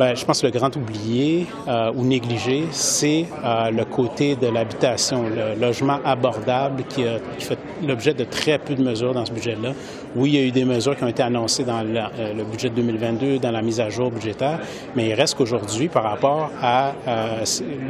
Bien, 0.00 0.14
je 0.14 0.24
pense 0.24 0.40
que 0.40 0.46
le 0.46 0.52
grand 0.52 0.74
oublié 0.78 1.46
euh, 1.68 1.92
ou 1.94 2.06
négligé, 2.06 2.64
c'est 2.70 3.26
euh, 3.44 3.70
le 3.70 3.84
côté 3.84 4.34
de 4.34 4.46
l'habitation, 4.46 5.24
le 5.24 5.60
logement 5.60 5.98
abordable 6.06 6.84
qui, 6.88 7.04
a, 7.04 7.18
qui 7.36 7.44
fait 7.44 7.58
l'objet 7.86 8.14
de 8.14 8.24
très 8.24 8.58
peu 8.58 8.74
de 8.74 8.82
mesures 8.82 9.12
dans 9.12 9.26
ce 9.26 9.32
budget-là. 9.32 9.74
Oui, 10.16 10.30
il 10.30 10.36
y 10.36 10.42
a 10.42 10.46
eu 10.46 10.52
des 10.52 10.64
mesures 10.64 10.96
qui 10.96 11.04
ont 11.04 11.08
été 11.08 11.22
annoncées 11.22 11.64
dans 11.64 11.82
le, 11.82 11.98
euh, 11.98 12.32
le 12.32 12.44
budget 12.44 12.70
de 12.70 12.76
2022, 12.76 13.40
dans 13.40 13.50
la 13.50 13.60
mise 13.60 13.78
à 13.78 13.90
jour 13.90 14.10
budgétaire, 14.10 14.60
mais 14.96 15.06
il 15.06 15.12
reste 15.12 15.34
qu'aujourd'hui, 15.36 15.88
par 15.88 16.04
rapport 16.04 16.50
à, 16.62 16.94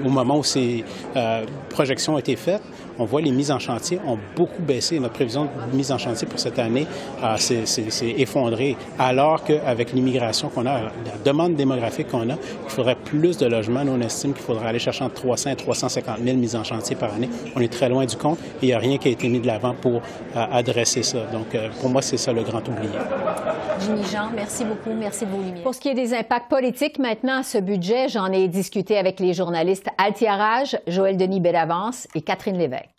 au 0.05 0.09
moment 0.09 0.38
où 0.38 0.44
ces 0.44 0.85
projections 1.68 2.14
ont 2.14 2.18
été 2.18 2.35
faites, 2.35 2.62
on 3.00 3.04
voit 3.06 3.22
les 3.22 3.32
mises 3.32 3.50
en 3.50 3.58
chantier 3.58 3.98
ont 4.06 4.18
beaucoup 4.36 4.62
baissé. 4.62 5.00
Notre 5.00 5.14
prévision 5.14 5.44
de 5.44 5.76
mise 5.76 5.90
en 5.90 5.98
chantier 5.98 6.28
pour 6.28 6.38
cette 6.38 6.58
année 6.58 6.86
s'est 7.36 8.14
effondrée, 8.18 8.76
alors 8.98 9.42
qu'avec 9.42 9.92
l'immigration 9.92 10.50
qu'on 10.50 10.66
a, 10.66 10.80
la 10.82 10.90
demande 11.24 11.54
démographique 11.54 12.08
qu'on 12.08 12.28
a, 12.28 12.34
il 12.34 12.70
faudrait 12.70 12.96
plus 12.96 13.38
de 13.38 13.46
logements. 13.46 13.84
Nous, 13.84 13.92
on 13.92 14.00
estime 14.00 14.34
qu'il 14.34 14.42
faudrait 14.42 14.68
aller 14.68 14.78
chercher 14.78 15.04
entre 15.04 15.14
300 15.14 15.50
et 15.50 15.56
350 15.56 16.18
000 16.22 16.36
mises 16.36 16.54
en 16.54 16.62
chantier 16.62 16.94
par 16.94 17.14
année. 17.14 17.30
On 17.56 17.60
est 17.60 17.72
très 17.72 17.88
loin 17.88 18.04
du 18.04 18.16
compte 18.16 18.38
et 18.38 18.66
il 18.66 18.66
n'y 18.66 18.74
a 18.74 18.78
rien 18.78 18.98
qui 18.98 19.08
a 19.08 19.10
été 19.12 19.28
mis 19.28 19.40
de 19.40 19.46
l'avant 19.46 19.74
pour 19.74 20.02
euh, 20.36 20.46
adresser 20.52 21.02
ça. 21.02 21.20
Donc, 21.32 21.54
euh, 21.54 21.68
pour 21.80 21.88
moi, 21.88 22.02
c'est 22.02 22.18
ça 22.18 22.32
le 22.32 22.42
grand 22.42 22.66
oublié. 22.68 22.90
Jimmy 23.80 24.02
Jean, 24.12 24.30
merci 24.34 24.64
beaucoup. 24.64 24.90
Merci 24.92 25.24
de 25.24 25.30
vos 25.30 25.38
lumières. 25.38 25.62
Pour 25.62 25.74
ce 25.74 25.80
qui 25.80 25.88
est 25.88 25.94
des 25.94 26.12
impacts 26.12 26.50
politiques 26.50 26.98
maintenant 26.98 27.40
à 27.40 27.42
ce 27.42 27.56
budget, 27.56 28.08
j'en 28.08 28.30
ai 28.30 28.46
discuté 28.46 28.98
avec 28.98 29.20
les 29.20 29.32
journalistes 29.32 29.86
Altia 29.96 30.36
Raj, 30.36 30.78
Joël 30.86 31.16
Denis 31.16 31.40
Bellavance 31.40 32.06
et 32.14 32.20
Catherine 32.20 32.58
Lévesque. 32.58 32.89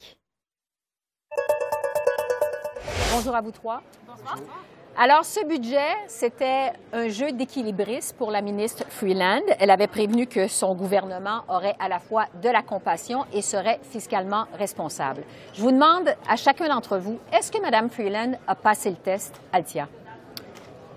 Bonjour 3.13 3.35
à 3.35 3.41
vous 3.41 3.51
trois. 3.51 3.81
Bonsoir. 4.07 4.37
Alors, 4.97 5.23
ce 5.23 5.45
budget, 5.45 5.95
c'était 6.07 6.73
un 6.91 7.07
jeu 7.07 7.31
d'équilibrisme 7.31 8.15
pour 8.17 8.29
la 8.29 8.41
ministre 8.41 8.83
Freeland. 8.89 9.41
Elle 9.57 9.71
avait 9.71 9.87
prévenu 9.87 10.27
que 10.27 10.47
son 10.47 10.75
gouvernement 10.75 11.43
aurait 11.47 11.75
à 11.79 11.87
la 11.87 11.99
fois 11.99 12.25
de 12.41 12.49
la 12.49 12.61
compassion 12.61 13.25
et 13.31 13.41
serait 13.41 13.79
fiscalement 13.83 14.47
responsable. 14.57 15.23
Je 15.53 15.61
vous 15.61 15.71
demande 15.71 16.13
à 16.27 16.35
chacun 16.35 16.67
d'entre 16.67 16.97
vous, 16.97 17.19
est-ce 17.31 17.51
que 17.51 17.61
Mme 17.61 17.89
Freeland 17.89 18.33
a 18.47 18.55
passé 18.55 18.89
le 18.89 18.97
test, 18.97 19.39
Altia? 19.53 19.87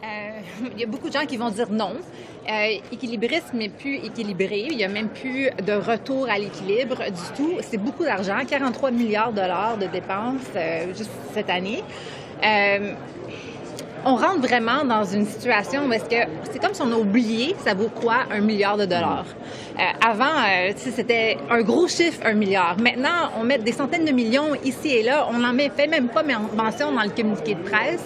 Euh, 0.04 0.40
il 0.74 0.80
y 0.80 0.84
a 0.84 0.86
beaucoup 0.86 1.08
de 1.08 1.12
gens 1.12 1.26
qui 1.26 1.36
vont 1.36 1.50
dire 1.50 1.70
non. 1.70 1.94
Euh, 2.48 2.78
équilibrisme 2.92 3.56
n'est 3.56 3.70
plus 3.70 3.96
équilibré. 3.96 4.66
Il 4.70 4.76
n'y 4.76 4.84
a 4.84 4.88
même 4.88 5.08
plus 5.08 5.50
de 5.66 5.72
retour 5.72 6.28
à 6.28 6.38
l'équilibre 6.38 6.96
du 6.96 7.36
tout. 7.36 7.54
C'est 7.62 7.78
beaucoup 7.78 8.04
d'argent, 8.04 8.36
43 8.46 8.90
milliards 8.90 9.32
de 9.32 9.40
dollars 9.40 9.78
de 9.78 9.86
dépenses 9.86 10.42
euh, 10.54 10.94
juste 10.94 11.10
cette 11.32 11.50
année. 11.50 11.82
On 14.04 14.16
rentre 14.16 14.40
vraiment 14.40 14.84
dans 14.84 15.04
une 15.04 15.26
situation 15.26 15.86
où 15.86 15.92
est-ce 15.92 16.04
que 16.04 16.30
c'est 16.50 16.60
comme 16.60 16.74
si 16.74 16.82
on 16.82 16.92
a 16.92 16.96
oublié 16.96 17.56
ça 17.64 17.74
vaut 17.74 17.88
quoi 17.88 18.24
un 18.30 18.40
milliard 18.40 18.76
de 18.76 18.84
dollars. 18.84 19.26
Euh, 19.78 20.06
avant, 20.06 20.24
euh, 20.24 20.72
c'était 20.76 21.36
un 21.50 21.62
gros 21.62 21.88
chiffre, 21.88 22.20
un 22.24 22.34
milliard. 22.34 22.76
Maintenant, 22.80 23.30
on 23.38 23.44
met 23.44 23.58
des 23.58 23.72
centaines 23.72 24.04
de 24.04 24.12
millions 24.12 24.54
ici 24.64 24.88
et 24.88 25.02
là. 25.02 25.26
On 25.30 25.38
n'en 25.38 25.56
fait 25.56 25.86
même 25.86 26.08
pas 26.08 26.22
mention 26.22 26.92
dans 26.92 27.02
le 27.02 27.10
communiqué 27.10 27.54
de 27.54 27.62
presse. 27.62 28.04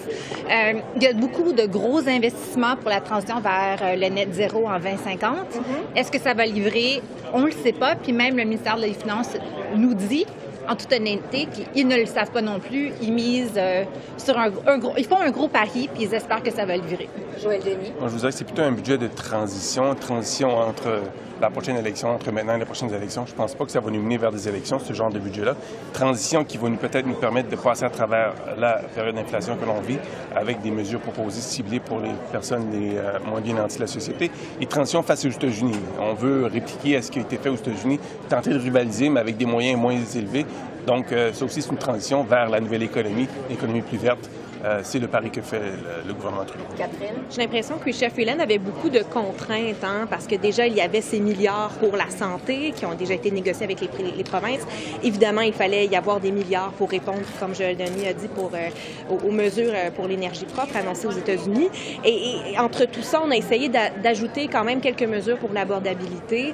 Euh, 0.49 0.79
il 0.95 1.03
y 1.03 1.07
a 1.07 1.13
beaucoup 1.13 1.51
de 1.51 1.65
gros 1.65 2.07
investissements 2.07 2.75
pour 2.75 2.89
la 2.89 3.01
transition 3.01 3.39
vers 3.39 3.95
le 3.95 4.09
net 4.09 4.33
zéro 4.33 4.67
en 4.67 4.79
2050. 4.79 5.21
Mm-hmm. 5.21 5.97
Est-ce 5.97 6.11
que 6.11 6.19
ça 6.19 6.33
va 6.33 6.45
livrer? 6.45 7.01
On 7.33 7.41
ne 7.41 7.47
le 7.47 7.51
sait 7.51 7.73
pas. 7.73 7.95
Puis 7.95 8.13
même 8.13 8.35
le 8.35 8.45
ministère 8.45 8.77
des 8.77 8.93
Finances 8.93 9.37
nous 9.75 9.93
dit 9.93 10.25
en 10.69 10.75
toute 10.75 10.93
honnêteté, 10.93 11.47
qu'ils 11.73 11.87
ne 11.87 11.95
le 11.95 12.05
savent 12.05 12.31
pas 12.31 12.41
non 12.41 12.59
plus. 12.59 12.91
Ils 13.01 13.11
misent 13.11 13.57
euh, 13.57 13.83
sur 14.17 14.37
un, 14.37 14.49
gros... 14.49 14.93
Ils 14.97 15.05
font 15.05 15.19
un 15.19 15.31
gros 15.31 15.47
pari, 15.47 15.89
puis 15.93 16.03
ils 16.03 16.13
espèrent 16.13 16.43
que 16.43 16.51
ça 16.51 16.65
va 16.65 16.77
le 16.77 16.83
virer. 16.83 17.09
Joël 17.41 17.61
Denis? 17.61 17.91
Moi, 17.99 18.07
je 18.07 18.13
vous 18.13 18.19
dirais 18.19 18.31
que 18.31 18.37
c'est 18.37 18.45
plutôt 18.45 18.61
un 18.61 18.71
budget 18.71 18.97
de 18.97 19.07
transition, 19.07 19.95
transition 19.95 20.55
entre 20.55 21.01
la 21.41 21.49
prochaine 21.49 21.77
élection, 21.77 22.09
entre 22.09 22.31
maintenant 22.31 22.55
et 22.55 22.59
les 22.59 22.65
prochaines 22.65 22.93
élections. 22.93 23.25
Je 23.25 23.31
ne 23.31 23.37
pense 23.37 23.55
pas 23.55 23.65
que 23.65 23.71
ça 23.71 23.79
va 23.79 23.89
nous 23.91 24.01
mener 24.01 24.17
vers 24.17 24.31
des 24.31 24.47
élections, 24.47 24.79
ce 24.79 24.93
genre 24.93 25.09
de 25.09 25.19
budget-là. 25.19 25.55
Transition 25.93 26.43
qui 26.43 26.57
va 26.57 26.69
nous 26.69 26.77
peut-être 26.77 27.05
nous 27.05 27.15
permettre 27.15 27.49
de 27.49 27.55
passer 27.55 27.85
à 27.85 27.89
travers 27.89 28.33
la 28.57 28.81
période 28.93 29.15
d'inflation 29.15 29.55
que 29.55 29.65
l'on 29.65 29.79
vit 29.79 29.99
avec 30.35 30.61
des 30.61 30.71
mesures 30.71 30.99
proposées 30.99 31.41
ciblées 31.41 31.79
pour 31.79 31.99
les 31.99 32.11
personnes 32.31 32.71
les 32.71 32.97
euh, 32.97 33.19
moins 33.25 33.41
bien 33.41 33.55
nanties 33.55 33.77
de 33.77 33.81
la 33.81 33.87
société. 33.87 34.31
Et 34.59 34.65
transition 34.65 35.01
face 35.01 35.25
aux 35.25 35.29
États-Unis. 35.29 35.79
On 35.99 36.13
veut 36.13 36.45
répliquer 36.45 36.97
à 36.97 37.01
ce 37.01 37.11
qui 37.11 37.19
a 37.19 37.21
été 37.21 37.37
fait 37.37 37.49
aux 37.49 37.55
États-Unis, 37.55 37.99
tenter 38.27 38.51
de 38.51 38.59
rivaliser, 38.59 39.09
mais 39.09 39.19
avec 39.19 39.37
des 39.37 39.45
moyens 39.45 39.79
moins 39.79 39.95
élevés. 40.15 40.45
Donc, 40.89 41.11
euh, 41.11 41.31
ça 41.33 41.45
aussi, 41.45 41.61
c'est 41.61 41.69
une 41.69 41.77
transition 41.77 42.23
vers 42.23 42.49
la 42.49 42.59
nouvelle 42.59 42.81
économie, 42.81 43.27
l'économie 43.47 43.83
plus 43.83 43.99
verte, 43.99 44.27
euh, 44.65 44.81
c'est 44.83 44.99
le 44.99 45.07
pari 45.07 45.29
que 45.29 45.41
fait 45.41 45.61
le, 46.05 46.13
gouvernement 46.13 46.43
Trudeau. 46.43 46.65
Catherine? 46.77 47.15
J'ai 47.29 47.41
l'impression 47.41 47.77
que 47.77 47.91
Chef 47.91 48.13
Freeland 48.13 48.39
avait 48.39 48.57
beaucoup 48.57 48.89
de 48.89 48.99
contraintes, 48.99 49.83
hein, 49.83 50.05
parce 50.09 50.27
que 50.27 50.35
déjà, 50.35 50.67
il 50.67 50.73
y 50.73 50.81
avait 50.81 51.01
ces 51.01 51.19
milliards 51.19 51.71
pour 51.79 51.95
la 51.95 52.09
santé 52.09 52.73
qui 52.75 52.85
ont 52.85 52.93
déjà 52.93 53.13
été 53.13 53.31
négociés 53.31 53.63
avec 53.63 53.79
les, 53.81 54.23
provinces. 54.23 54.65
Évidemment, 55.01 55.41
il 55.41 55.53
fallait 55.53 55.87
y 55.87 55.95
avoir 55.95 56.19
des 56.19 56.31
milliards 56.31 56.71
pour 56.73 56.89
répondre, 56.89 57.21
comme 57.39 57.55
Joël 57.55 57.77
Denis 57.77 58.07
a 58.07 58.13
dit, 58.13 58.27
euh, 58.37 59.17
aux, 59.25 59.31
mesures 59.31 59.71
euh, 59.73 59.91
pour 59.91 60.07
l'énergie 60.07 60.45
propre 60.45 60.75
annoncées 60.75 61.07
aux 61.07 61.11
États-Unis. 61.11 61.69
Et, 62.03 62.59
entre 62.59 62.85
tout 62.85 63.01
ça, 63.01 63.21
on 63.25 63.31
a 63.31 63.37
essayé 63.37 63.69
d'ajouter 63.69 64.49
quand 64.51 64.63
même 64.63 64.81
quelques 64.81 65.03
mesures 65.03 65.37
pour 65.37 65.53
l'abordabilité. 65.53 66.53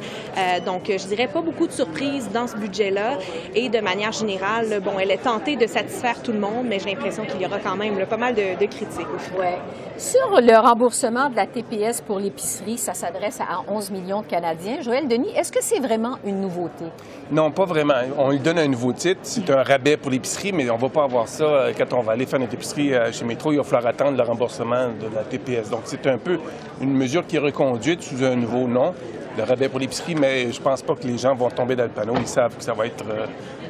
donc, 0.65 0.83
je 0.87 1.07
dirais 1.07 1.27
pas 1.27 1.41
beaucoup 1.41 1.67
de 1.67 1.71
surprises 1.71 2.29
dans 2.31 2.47
ce 2.47 2.55
budget-là. 2.55 3.17
Et 3.55 3.69
de 3.69 3.79
manière 3.79 4.11
générale, 4.11 4.79
bon, 4.83 4.99
elle 4.99 5.11
est 5.11 5.17
tentée 5.17 5.55
de 5.55 5.65
satisfaire 5.65 6.21
tout 6.21 6.31
le 6.31 6.39
monde, 6.39 6.65
mais 6.67 6.79
j'ai 6.79 6.91
l'impression 6.91 7.25
qu'il 7.25 7.41
y 7.41 7.45
aura 7.45 7.59
quand 7.59 7.75
même 7.75 7.94
a 8.01 8.05
pas 8.05 8.17
mal 8.17 8.35
de, 8.35 8.65
critiques. 8.65 9.07
Ouais. 9.37 9.57
Sur 9.97 10.41
le 10.41 10.57
remboursement 10.59 11.29
de 11.29 11.35
la 11.35 11.45
TPS 11.45 12.01
pour 12.01 12.19
l'épicerie, 12.19 12.77
ça 12.77 12.93
s'adresse 12.93 13.39
à 13.39 13.61
11 13.67 13.91
millions 13.91 14.21
de 14.21 14.27
Canadiens. 14.27 14.81
Joël 14.81 15.07
Denis, 15.07 15.31
est-ce 15.35 15.51
que 15.51 15.61
c'est 15.61 15.79
vraiment 15.79 16.17
une 16.25 16.41
nouveauté? 16.41 16.85
Non, 17.31 17.51
pas 17.51 17.65
vraiment. 17.65 17.93
On 18.17 18.31
lui 18.31 18.39
donne 18.39 18.59
un 18.59 18.67
nouveau 18.67 18.93
titre. 18.93 19.21
C'est 19.23 19.49
un 19.49 19.63
rabais 19.63 19.97
pour 19.97 20.11
l'épicerie, 20.11 20.51
mais 20.51 20.69
on 20.69 20.75
ne 20.75 20.81
va 20.81 20.89
pas 20.89 21.03
avoir 21.03 21.27
ça 21.27 21.43
euh, 21.43 21.73
quand 21.77 21.93
on 21.93 22.01
va 22.01 22.13
aller 22.13 22.25
faire 22.25 22.39
notre 22.39 22.53
épicerie 22.53 22.93
euh, 22.93 23.11
chez 23.11 23.25
Métro. 23.25 23.51
Il 23.51 23.57
va 23.57 23.63
falloir 23.63 23.87
attendre 23.87 24.17
le 24.17 24.23
remboursement 24.23 24.87
de 24.89 25.15
la 25.15 25.23
TPS. 25.23 25.69
Donc, 25.69 25.81
c'est 25.85 26.05
un 26.07 26.17
peu 26.17 26.39
une 26.81 26.93
mesure 26.93 27.25
qui 27.25 27.37
est 27.37 27.39
reconduite 27.39 28.03
sous 28.03 28.23
un 28.23 28.35
nouveau 28.35 28.67
nom 28.67 28.93
le 29.37 29.43
rabais 29.43 29.69
pour 29.69 29.79
l'épicerie, 29.79 30.15
mais 30.15 30.51
je 30.51 30.61
pense 30.61 30.81
pas 30.81 30.95
que 30.95 31.07
les 31.07 31.17
gens 31.17 31.35
vont 31.35 31.49
tomber 31.49 31.75
dans 31.75 31.83
le 31.83 31.89
panneau. 31.89 32.13
Ils 32.17 32.27
savent 32.27 32.55
que 32.55 32.63
ça 32.63 32.73
va 32.73 32.87
être 32.87 33.05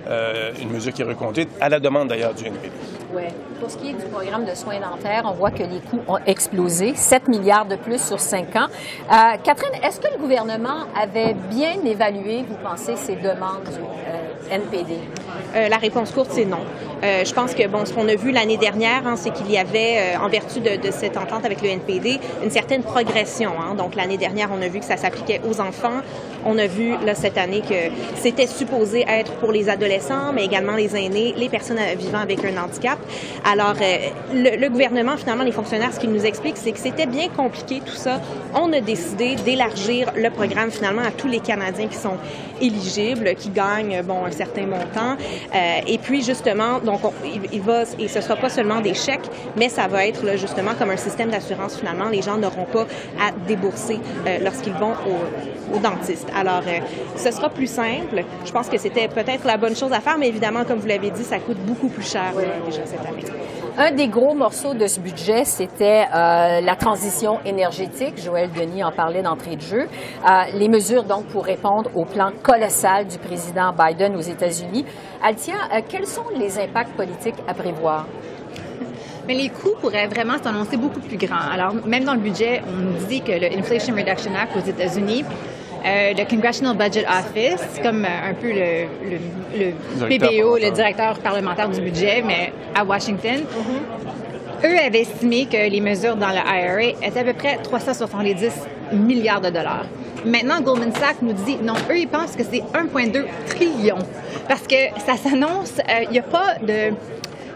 euh, 0.08 0.52
une 0.62 0.70
mesure 0.70 0.94
qui 0.94 1.02
est 1.02 1.06
reconduite, 1.06 1.50
à 1.60 1.70
la 1.70 1.80
demande 1.80 2.10
d'ailleurs 2.10 2.34
du 2.34 2.46
NPD. 2.46 2.72
Oui. 3.14 3.24
Pour 3.60 3.72
ce 3.72 3.78
qui 3.78 3.90
est 3.90 3.94
du 3.94 4.06
programme 4.06 4.46
de 4.46 4.54
soins 4.54 4.80
dentaires, 4.80 5.24
on 5.26 5.32
voit 5.32 5.52
que 5.52 5.64
les 5.64 5.80
coûts 5.80 6.02
ont 6.08 6.20
explosé, 6.26 6.94
7 6.94 7.30
milliards 7.30 7.66
de 7.66 7.78
plus 7.78 8.02
sur 8.02 8.20
5 8.20 8.56
ans. 8.58 8.68
Euh, 8.68 9.38
Catherine, 9.44 9.82
est-ce 9.82 10.02
que 10.02 10.12
le 10.12 10.20
gouvernement 10.20 10.86
avait 10.94 11.34
bien 11.50 11.82
évalué, 11.86 12.44
vous 12.48 12.58
pensez, 12.62 12.98
ces 12.98 13.16
demandes 13.16 13.64
du 13.64 13.80
euh, 13.80 14.56
NPD? 14.56 15.00
Euh, 15.56 15.70
la 15.70 15.78
réponse 15.78 16.12
courte, 16.12 16.32
c'est 16.32 16.46
non. 16.46 16.60
Je 17.02 17.34
pense 17.34 17.54
que 17.54 17.68
bon, 17.68 17.86
ce 17.86 17.94
qu'on 17.94 18.08
a 18.08 18.16
vu 18.16 18.32
l'année 18.32 18.58
dernière, 18.58 19.06
hein, 19.06 19.16
c'est 19.16 19.32
qu'il 19.32 19.52
y 19.52 19.58
avait, 19.58 20.16
en 20.22 20.30
vertu 20.30 20.60
de, 20.60 20.92
cette 20.92 21.18
entente 21.18 21.46
avec 21.46 21.62
le 21.62 21.70
NPD, 21.70 22.20
une 22.44 22.52
certaine 22.52 22.84
progression. 22.84 23.52
Hein. 23.60 23.76
Donc 23.76 23.96
l'année 23.96 24.18
dernière, 24.18 24.50
on 24.52 24.62
a 24.62 24.68
vu 24.68 24.80
que 24.80 24.86
ça 24.86 24.98
s'appliquait 24.98 25.42
aux 25.48 25.60
enfants. 25.62 26.02
On 26.46 26.58
a 26.58 26.68
vu 26.68 26.96
là 27.04 27.16
cette 27.16 27.38
année 27.38 27.62
que 27.62 27.92
c'était 28.16 28.48
supposé 28.48 29.06
être 29.08 29.34
pour 29.34 29.52
les 29.52 29.68
adolescents, 29.70 30.32
mais 30.34 30.46
également 30.46 30.76
les 30.76 30.96
aînés, 30.96 31.34
les 31.38 31.50
personnes 31.50 31.80
vivant 31.98 32.20
avec 32.20 32.44
un 32.46 32.58
handicap. 32.58 33.00
Alors, 33.44 33.76
euh, 33.82 33.98
le, 34.34 34.68
gouvernement, 34.70 35.18
finalement, 35.18 35.44
les 35.44 35.52
fonctionnaires, 35.52 35.94
ce 35.94 36.00
qu'ils 36.00 36.12
nous 36.12 36.26
expliquent, 36.26 36.58
c'est 36.58 36.72
que 36.72 36.80
c'était 36.80 37.06
bien 37.06 37.30
compliqué 37.30 37.82
tout 37.86 37.96
ça. 37.96 38.22
On 38.54 38.72
a 38.74 38.82
décidé 38.82 39.36
d'élargir 39.36 40.12
le 40.16 40.30
programme 40.30 40.72
finalement 40.72 41.02
à 41.02 41.12
tous 41.12 41.28
les 41.28 41.40
Canadiens 41.40 41.88
qui 41.88 41.98
sont 41.98 42.18
éligibles, 42.62 43.36
qui 43.36 43.50
gagnent 43.50 44.02
bon 44.04 44.26
un 44.26 44.32
certain 44.32 44.66
montant. 44.66 45.18
Euh, 45.54 45.80
et 45.88 45.98
puis 45.98 46.24
justement, 46.24 46.80
donc 46.86 47.02
il, 47.52 47.62
va 47.62 47.84
et 48.00 48.08
ce 48.08 48.22
sera 48.22 48.36
pas 48.36 48.50
seulement 48.50 48.80
des 48.80 48.94
chèques, 48.94 49.30
mais 49.58 49.70
ça 49.70 49.88
va 49.88 50.06
être 50.08 50.38
justement 50.38 50.72
comme 50.78 50.92
un 50.92 50.98
système 50.98 51.30
d'assurance 51.30 51.78
finalement. 51.78 52.10
Les 52.10 52.22
gens 52.22 52.38
n'auront 52.38 52.66
pas 52.66 52.86
à 53.20 53.32
débourser 53.48 54.00
euh, 54.28 54.38
lorsqu'ils 54.44 54.74
vont 54.74 54.94
au, 55.74 55.80
dentiste. 55.80 56.30
Alors, 56.34 56.62
ce 57.18 57.32
sera 57.32 57.50
plus 57.50 57.68
simple. 57.68 58.24
Je 58.46 58.52
pense 58.52 58.70
que 58.70 58.78
c'était 58.78 59.10
peut-être 59.10 59.46
la 59.46 59.58
bonne 59.58 59.76
chose 59.76 59.92
à 59.92 60.00
faire, 60.00 60.18
mais 60.18 60.30
évidemment, 60.30 60.64
comme 60.64 60.80
vous 60.80 60.88
l'avez 60.88 61.10
dit, 61.10 61.24
ça 61.24 61.40
coûte 61.40 61.58
beaucoup 61.66 61.90
plus 61.90 62.10
cher 62.10 62.32
déjà 62.66 62.86
cette 62.86 63.02
année. 63.02 63.26
Un 63.78 63.92
des 63.92 64.08
gros 64.08 64.34
morceaux 64.34 64.74
de 64.74 64.88
ce 64.88 65.02
budget, 65.02 65.44
c'était 65.44 66.06
euh, 66.06 66.62
la 66.62 66.76
transition 66.78 67.40
énergétique. 67.44 68.18
Joël 68.24 68.50
Denis 68.50 68.86
en 68.86 68.92
parlait 68.94 69.22
d'entrée 69.22 69.58
de 69.58 69.62
jeu. 69.62 69.82
Euh, 69.82 70.30
les 70.54 70.70
mesures, 70.70 71.04
donc, 71.04 71.26
pour 71.26 71.44
répondre 71.44 71.90
au 71.94 72.06
plan 72.06 72.32
colossal 72.42 73.06
du 73.06 73.18
président 73.18 73.74
Biden 73.74 74.16
aux 74.16 74.22
États-Unis. 74.22 74.86
Altia, 75.26 75.56
euh, 75.74 75.82
quels 75.90 76.06
sont 76.06 76.26
les 76.38 76.60
impacts 76.60 76.96
politiques 76.96 77.42
à 77.48 77.56
prévoir? 77.56 78.06
Mais 79.28 79.34
les 79.34 79.50
coûts 79.50 79.74
pourraient 79.82 80.06
vraiment 80.06 80.38
s'annoncer 80.38 80.78
beaucoup 80.78 81.00
plus 81.00 81.18
grands. 81.18 81.50
Alors, 81.52 81.74
même 81.74 82.04
dans 82.04 82.14
le 82.14 82.20
budget, 82.20 82.62
on 82.68 82.80
nous 82.80 83.06
dit 83.08 83.22
que 83.22 83.32
le 83.32 83.58
Inflation 83.58 83.96
Reduction 83.96 84.36
Act 84.36 84.56
aux 84.56 84.70
États-Unis 84.70 85.26
euh, 85.86 86.14
le 86.18 86.26
Congressional 86.26 86.76
Budget 86.76 87.06
Office, 87.06 87.80
comme 87.84 88.06
euh, 88.06 88.30
un 88.30 88.34
peu 88.34 88.48
le, 88.48 88.88
le, 89.08 89.72
le 90.00 90.08
PBO, 90.08 90.58
le 90.58 90.72
directeur 90.72 91.20
parlementaire 91.20 91.70
du 91.70 91.80
budget, 91.80 92.24
mais 92.26 92.52
à 92.74 92.84
Washington. 92.84 93.42
Mm-hmm. 93.42 94.25
Eux 94.64 94.78
avaient 94.80 95.02
estimé 95.02 95.46
que 95.46 95.70
les 95.70 95.82
mesures 95.82 96.16
dans 96.16 96.30
le 96.30 96.36
IRA 96.36 96.98
étaient 97.04 97.20
à 97.20 97.24
peu 97.24 97.34
près 97.34 97.58
370 97.58 98.52
milliards 98.94 99.42
de 99.42 99.50
dollars. 99.50 99.86
Maintenant, 100.26 100.62
Goldman 100.62 100.94
Sachs 100.94 101.22
nous 101.22 101.34
dit 101.34 101.58
non, 101.62 101.74
eux, 101.90 101.98
ils 101.98 102.08
pensent 102.08 102.36
que 102.36 102.44
c'est 102.44 102.64
1,2 102.74 103.26
trillion. 103.48 103.98
Parce 104.48 104.64
que 104.64 104.76
ça 105.06 105.18
s'annonce, 105.18 105.80
euh, 105.80 106.04
il 106.04 106.12
n'y 106.12 106.20
a 106.20 106.24
pas 106.24 106.56
de 106.62 106.94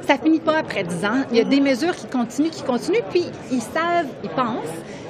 ça 0.10 0.18
finit 0.18 0.40
pas 0.40 0.58
après 0.58 0.84
10 0.84 1.06
ans. 1.06 1.24
Il 1.30 1.38
y 1.38 1.40
a 1.40 1.44
des 1.44 1.60
mesures 1.60 1.96
qui 1.96 2.08
continuent, 2.08 2.50
qui 2.50 2.64
continuent, 2.64 3.04
puis 3.12 3.26
ils 3.52 3.62
savent, 3.62 4.08
ils 4.24 4.30
pensent 4.30 4.66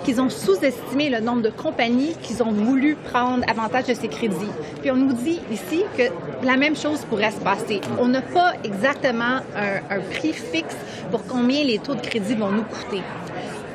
qu'ils 0.10 0.22
ont 0.22 0.30
sous-estimé 0.32 1.12
le 1.12 1.20
nombre 1.20 1.44
de 1.44 1.52
compagnies 1.52 2.16
qu'ils 2.24 2.42
ont 2.42 2.52
voulu 2.52 2.96
prendre 2.96 3.44
avantage 3.48 3.86
de 3.86 3.94
ces 3.94 4.08
crédits. 4.08 4.34
Puis 4.82 4.90
on 4.90 4.96
nous 4.96 5.14
dit 5.14 5.40
ici 5.52 5.84
que 5.96 6.04
la 6.44 6.58
même 6.58 6.76
chose 6.76 7.06
pourrait 7.08 7.30
se 7.30 7.40
passer. 7.42 7.80
On 8.00 8.08
n'a 8.08 8.24
pas 8.24 8.54
exactement 8.64 9.42
un, 9.56 10.00
prix 10.00 10.34
fixe 10.34 10.76
pour 11.12 11.24
combien 11.28 11.64
les 11.64 11.78
taux 11.78 11.94
de 11.94 12.02
crédit 12.02 12.34
vont 12.34 12.50
nous 12.50 12.64
coûter. 12.64 13.04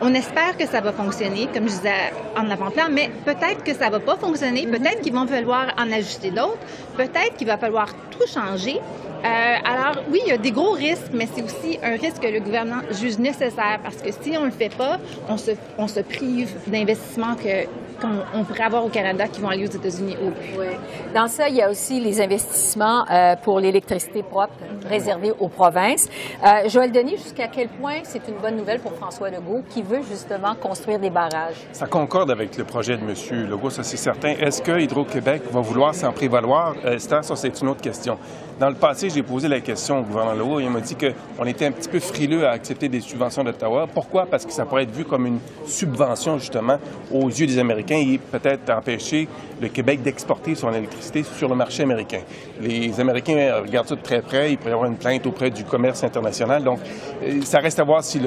On 0.03 0.13
espère 0.13 0.57
que 0.59 0.67
ça 0.67 0.81
va 0.81 0.91
fonctionner, 0.91 1.47
comme 1.55 1.69
je 1.69 1.77
disais 1.77 2.13
en 2.37 2.51
avant-plan, 2.51 2.87
mais 2.91 3.11
peut-être 3.25 3.63
que 3.63 3.73
ça 3.73 3.89
va 3.89 4.01
pas 4.01 4.17
fonctionner, 4.17 4.67
peut-être 4.67 5.03
qu'il 5.03 5.13
va 5.13 5.25
falloir 5.29 5.73
en 5.79 5.93
ajuster 5.93 6.33
d'autres, 6.33 6.59
peut-être 6.97 7.37
qu'il 7.37 7.47
va 7.47 7.59
falloir 7.59 7.87
tout 8.11 8.27
changer. 8.27 8.81
Euh, 9.25 9.57
alors 9.65 10.05
oui, 10.11 10.21
il 10.27 10.29
y 10.29 10.33
a 10.33 10.37
des 10.37 10.51
gros 10.51 10.73
risques, 10.73 11.11
mais 11.15 11.27
c'est 11.35 11.43
aussi 11.43 11.79
un 11.83 11.97
risque 11.97 12.21
que 12.21 12.27
le 12.27 12.41
gouvernement 12.41 12.83
juge 12.91 13.19
nécessaire 13.19 13.81
parce 13.83 13.97
que 13.97 14.11
si 14.13 14.37
on 14.37 14.45
le 14.45 14.51
fait 14.51 14.75
pas, 14.75 14.99
on 15.29 15.39
se, 15.39 15.53
on 15.79 15.89
se 15.89 16.01
prive 16.01 16.51
d'investissements 16.67 17.35
que 17.35 17.67
qu'on 18.01 18.45
pourrait 18.45 18.63
avoir 18.63 18.85
au 18.85 18.89
Canada 18.89 19.27
qui 19.29 19.41
vont 19.41 19.49
aller 19.49 19.67
aux 19.67 19.71
États-Unis. 19.71 20.17
Oui. 20.59 20.67
Dans 21.15 21.29
ça, 21.29 21.49
il 21.49 21.57
y 21.57 21.63
a 21.63 21.71
aussi 21.71 22.01
les 22.01 22.21
investissements 22.21 23.05
euh, 23.11 23.37
pour 23.37 23.61
l'électricité 23.61 24.23
propre 24.23 24.55
réservés 24.89 25.33
aux 25.39 25.49
provinces. 25.49 26.09
Euh, 26.45 26.69
Joël 26.69 26.93
Denis, 26.93 27.17
jusqu'à 27.17 27.49
quel 27.49 27.69
point 27.69 28.01
c'est 28.03 28.27
une 28.29 28.37
bonne 28.37 28.57
nouvelle 28.57 28.81
pour 28.81 28.93
François 28.93 29.31
Legault 29.31 29.63
qui 29.71 29.83
veut 29.83 30.03
justement 30.09 30.55
construire 30.55 30.99
des 30.99 31.11
barrages? 31.11 31.57
Ça 31.73 31.87
concorde 31.87 32.31
avec 32.31 32.57
le 32.57 32.65
projet 32.65 32.97
de 32.97 33.03
M. 33.03 33.49
Legault, 33.49 33.71
ça 33.71 33.83
c'est 33.83 33.97
certain. 33.97 34.31
Est-ce 34.31 34.63
que 34.63 34.79
Hydro-Québec 34.79 35.43
va 35.51 35.61
vouloir 35.61 35.95
s'en 35.95 36.13
prévaloir? 36.13 36.75
Euh, 36.85 36.99
ça, 36.99 37.23
c'est 37.23 37.61
une 37.61 37.69
autre 37.69 37.81
question. 37.81 38.19
Dans 38.59 38.69
le 38.69 38.77
passé, 38.77 39.11
j'ai 39.11 39.23
posé 39.23 39.49
la 39.49 39.61
question 39.61 39.99
au 39.99 40.03
gouvernement 40.03 40.35
Legault. 40.35 40.61
Il 40.61 40.71
m'a 40.71 40.81
dit 40.81 40.97
qu'on 40.97 41.45
était 41.45 41.67
un 41.67 41.73
petit 41.73 41.89
peu 41.89 41.99
frileux 41.99 42.47
à 42.47 42.51
accepter 42.51 42.89
des 42.89 43.01
subventions 43.01 43.43
d'Ottawa. 43.43 43.87
Pourquoi? 43.93 44.27
Parce 44.27 44.47
que 44.47 44.53
ça 44.53 44.65
pourrait 44.65 44.85
être 44.85 44.95
vu 44.95 45.05
comme 45.05 45.27
une 45.27 45.41
subvention, 45.67 46.39
justement, 46.39 46.79
aux 47.13 47.29
yeux 47.29 47.47
des 47.47 47.59
Américains 47.59 47.84
et 47.91 48.19
peut-être 48.19 48.71
empêcher 48.71 49.29
le 49.61 49.69
Québec 49.69 50.03
d'exporter 50.03 50.55
son 50.55 50.73
électricité 50.73 51.23
sur 51.23 51.49
le 51.49 51.55
marché 51.55 51.83
américain. 51.83 52.21
Les 52.61 52.99
Américains 53.01 53.61
regardent 53.63 53.89
ça 53.89 53.97
de 53.97 54.03
très 54.03 54.23
près. 54.23 54.53
Il 54.53 54.59
pourrait 54.59 54.71
y 54.71 54.75
avoir 54.75 54.91
une 54.91 54.97
plainte 54.97 55.27
auprès 55.27 55.51
du 55.51 55.65
commerce 55.65 56.03
international. 56.05 56.65
Donc, 56.65 56.81
euh, 57.23 57.41
ça 57.43 57.59
reste 57.59 57.79
à 57.79 57.85
voir 57.85 58.03
si 58.03 58.21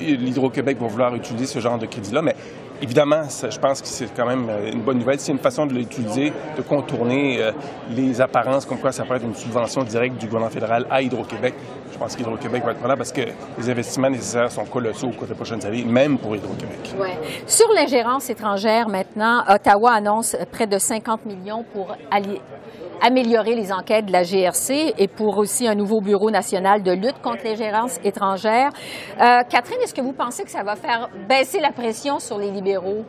l'Hydro-Québec 0.00 0.78
va 0.80 0.86
vouloir 0.86 1.14
utiliser 1.14 1.46
ce 1.46 1.58
genre 1.58 1.78
de 1.78 1.86
crédit-là. 1.86 2.22
Mais 2.22 2.36
Évidemment, 2.82 3.22
je 3.28 3.58
pense 3.58 3.80
que 3.80 3.86
c'est 3.86 4.12
quand 4.12 4.26
même 4.26 4.48
euh, 4.50 4.72
une 4.72 4.82
bonne 4.82 4.98
nouvelle. 4.98 5.20
C'est 5.20 5.30
une 5.30 5.38
façon 5.38 5.66
de 5.66 5.72
l'utiliser, 5.72 6.32
de 6.56 6.62
contourner 6.62 7.40
euh, 7.40 7.52
les 7.90 8.20
apparences 8.20 8.66
comme 8.66 8.78
quoi 8.78 8.90
ça 8.90 9.04
peut 9.04 9.14
être 9.14 9.24
une 9.24 9.36
subvention 9.36 9.84
directe 9.84 10.16
du 10.16 10.26
gouvernement 10.26 10.50
fédéral 10.50 10.86
à 10.90 11.00
Hydro-Québec. 11.00 11.54
Je 11.92 11.98
pense 11.98 12.16
qu'Hydro-Québec 12.16 12.64
va 12.64 12.72
être 12.72 12.86
là 12.88 12.96
parce 12.96 13.12
que 13.12 13.20
les 13.56 13.70
investissements 13.70 14.10
nécessaires 14.10 14.50
sont 14.50 14.64
colossaux 14.64 15.06
au 15.08 15.12
cours 15.12 15.28
des 15.28 15.34
prochaines 15.34 15.64
années, 15.64 15.84
même 15.84 16.18
pour 16.18 16.34
Hydro-Québec. 16.34 16.94
Ouais. 16.98 17.16
Sur 17.46 17.68
l'ingérence 17.72 18.28
étrangère, 18.28 18.88
maintenant, 18.88 19.44
Ottawa 19.48 19.92
annonce 19.92 20.36
près 20.50 20.66
de 20.66 20.78
50 20.78 21.24
millions 21.24 21.64
pour 21.72 21.96
améliorer 23.02 23.54
les 23.54 23.72
enquêtes 23.72 24.06
de 24.06 24.12
la 24.12 24.22
GRC 24.22 24.94
et 24.96 25.08
pour 25.08 25.38
aussi 25.38 25.66
un 25.66 25.74
nouveau 25.74 26.00
bureau 26.00 26.30
national 26.30 26.82
de 26.82 26.92
lutte 26.92 27.20
contre 27.22 27.44
les 27.44 27.56
gérances 27.56 27.98
étrangères. 28.04 28.70
Euh, 29.20 29.42
Catherine, 29.48 29.78
est-ce 29.82 29.94
que 29.94 30.00
vous 30.00 30.12
pensez 30.12 30.44
que 30.44 30.50
ça 30.50 30.62
va 30.62 30.76
faire 30.76 31.10
baisser 31.28 31.60
la 31.60 31.72
pression 31.72 32.18
sur 32.18 32.38
les 32.38 32.50
libéraux? 32.50 33.04